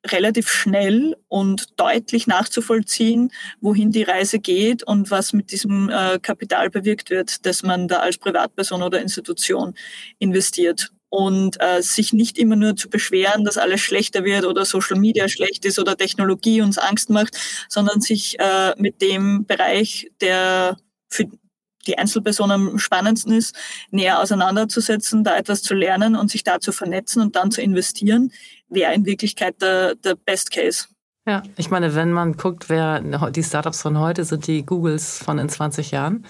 [0.06, 3.32] relativ schnell und deutlich nachzuvollziehen,
[3.62, 8.00] wohin die Reise geht und was mit diesem äh, Kapital bewirkt wird, dass man da
[8.00, 9.76] als Privatperson oder Institution
[10.20, 15.00] investiert und äh, sich nicht immer nur zu beschweren, dass alles schlechter wird oder Social
[15.00, 17.38] Media schlecht ist oder Technologie uns Angst macht,
[17.70, 20.76] sondern sich äh, mit dem Bereich, der
[21.10, 21.28] für
[21.86, 23.56] die Einzelperson am spannendsten ist,
[23.92, 28.32] näher auseinanderzusetzen, da etwas zu lernen und sich da zu vernetzen und dann zu investieren,
[28.68, 30.86] wäre in Wirklichkeit der, der Best Case.
[31.28, 35.38] Ja, ich meine, wenn man guckt, wer die Startups von heute sind, die Googles von
[35.38, 36.26] in 20 Jahren,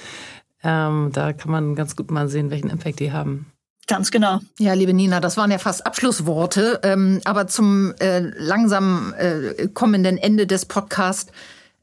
[0.61, 3.53] ähm, da kann man ganz gut mal sehen, welchen Impact die haben.
[3.88, 4.39] Ganz genau.
[4.59, 6.79] Ja, liebe Nina, das waren ja fast Abschlussworte.
[6.84, 11.31] Ähm, aber zum äh, langsam äh, kommenden Ende des Podcasts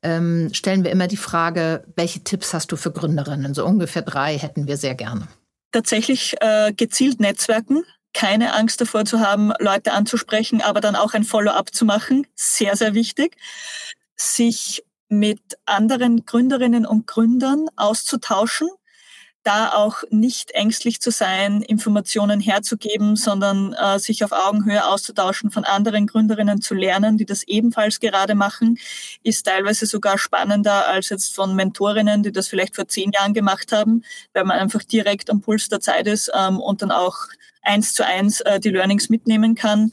[0.03, 3.53] ähm, stellen wir immer die Frage, welche Tipps hast du für Gründerinnen?
[3.53, 5.29] So ungefähr drei hätten wir sehr gerne.
[5.73, 7.85] Tatsächlich äh, gezielt Netzwerken.
[8.15, 12.27] Keine Angst davor zu haben, Leute anzusprechen, aber dann auch ein Follow-up zu machen.
[12.35, 13.37] Sehr, sehr wichtig.
[14.17, 18.69] Sich mit anderen Gründerinnen und Gründern auszutauschen
[19.43, 25.65] da auch nicht ängstlich zu sein, Informationen herzugeben, sondern äh, sich auf Augenhöhe auszutauschen, von
[25.65, 28.79] anderen Gründerinnen zu lernen, die das ebenfalls gerade machen,
[29.23, 33.73] ist teilweise sogar spannender als jetzt von Mentorinnen, die das vielleicht vor zehn Jahren gemacht
[33.73, 34.03] haben,
[34.35, 37.17] weil man einfach direkt am Puls der Zeit ist ähm, und dann auch
[37.63, 39.93] eins zu eins äh, die Learnings mitnehmen kann.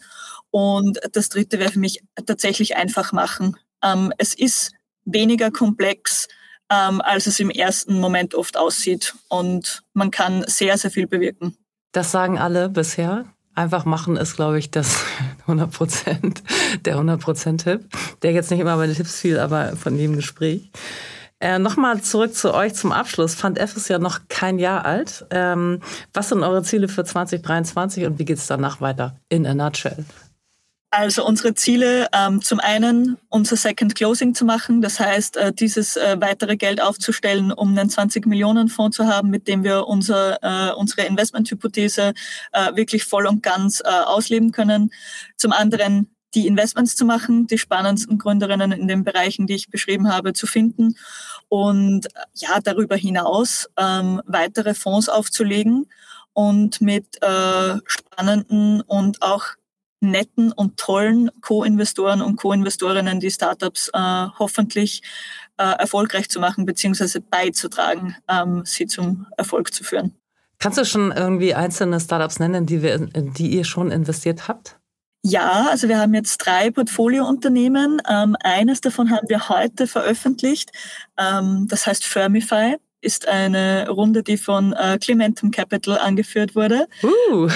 [0.52, 3.56] Und das Dritte wäre für mich tatsächlich einfach machen.
[3.84, 4.72] Ähm, es ist
[5.06, 6.28] weniger komplex,
[6.72, 9.16] ähm, als es im ersten Moment oft aussieht.
[9.30, 11.58] Und man kann sehr, sehr viel bewirken.
[11.92, 13.26] Das sagen alle bisher.
[13.56, 15.04] Einfach machen ist, glaube ich, das
[15.42, 16.44] 100 Prozent,
[16.86, 17.86] der 100 Prozent Tipp.
[18.22, 20.70] Der jetzt nicht immer bei den Tipps fiel, aber von jedem Gespräch.
[21.40, 23.36] Äh, Nochmal zurück zu euch zum Abschluss.
[23.36, 25.26] Fund F ist ja noch kein Jahr alt.
[25.30, 25.82] Ähm,
[26.14, 29.16] was sind eure Ziele für 2023 und wie geht es danach weiter?
[29.30, 30.04] In a nutshell.
[30.90, 35.98] Also unsere Ziele, ähm, zum einen unser Second Closing zu machen, das heißt, äh, dieses
[35.98, 40.42] äh, weitere Geld aufzustellen, um einen 20 Millionen Fonds zu haben, mit dem wir unser,
[40.42, 42.14] äh, unsere Investmenthypothese
[42.54, 44.92] äh, wirklich voll und ganz äh, ausleben können.
[45.36, 50.12] Zum anderen die Investments zu machen, die spannendsten Gründerinnen in den Bereichen, die ich beschrieben
[50.12, 50.96] habe, zu finden
[51.50, 55.88] und ja, darüber hinaus ähm, weitere Fonds aufzulegen
[56.34, 59.57] und mit äh, spannenden und auch
[60.00, 65.02] netten und tollen Co-Investoren und Co-Investorinnen die Startups äh, hoffentlich
[65.58, 70.14] äh, erfolgreich zu machen beziehungsweise beizutragen, ähm, sie zum Erfolg zu führen.
[70.60, 74.80] Kannst du schon irgendwie einzelne Startups nennen, die, wir, die ihr schon investiert habt?
[75.24, 78.02] Ja, also wir haben jetzt drei Portfoliounternehmen.
[78.10, 80.72] Ähm, eines davon haben wir heute veröffentlicht.
[81.18, 86.88] Ähm, das heißt Firmify ist eine Runde, die von äh, Clementum Capital angeführt wurde.
[87.04, 87.50] Uh,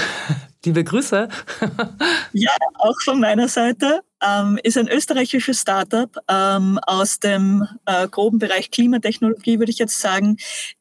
[0.65, 1.27] liebe Grüße.
[2.33, 4.01] ja, auch von meiner Seite.
[4.23, 9.99] Ähm, ist ein österreichisches Startup ähm, aus dem äh, groben Bereich Klimatechnologie, würde ich jetzt
[9.99, 10.37] sagen,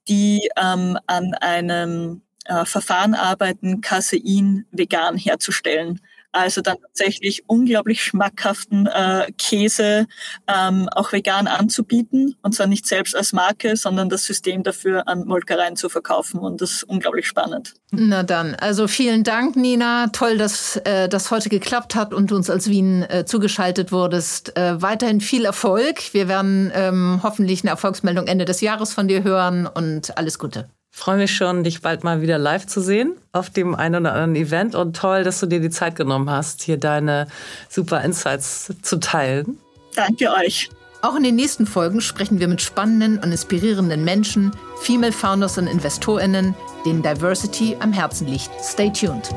[0.08, 6.00] die ähm, an einem äh, Verfahren arbeiten, Casein vegan herzustellen.
[6.32, 10.06] Also dann tatsächlich unglaublich schmackhaften äh, Käse
[10.46, 12.36] ähm, auch vegan anzubieten.
[12.42, 16.38] Und zwar nicht selbst als Marke, sondern das System dafür an Molkereien zu verkaufen.
[16.40, 17.74] Und das ist unglaublich spannend.
[17.90, 20.08] Na dann, also vielen Dank, Nina.
[20.08, 24.56] Toll, dass äh, das heute geklappt hat und du uns als Wien äh, zugeschaltet wurdest.
[24.56, 26.14] Äh, weiterhin viel Erfolg.
[26.14, 30.68] Wir werden ähm, hoffentlich eine Erfolgsmeldung Ende des Jahres von dir hören und alles Gute
[30.90, 34.36] freue mich schon, dich bald mal wieder live zu sehen auf dem einen oder anderen
[34.36, 37.28] Event und toll, dass du dir die Zeit genommen hast, hier deine
[37.68, 39.58] super Insights zu teilen.
[39.94, 40.70] Danke euch.
[41.02, 45.66] Auch in den nächsten Folgen sprechen wir mit spannenden und inspirierenden Menschen, Female Founders und
[45.66, 48.50] InvestorInnen, denen Diversity am Herzen liegt.
[48.62, 49.30] Stay tuned.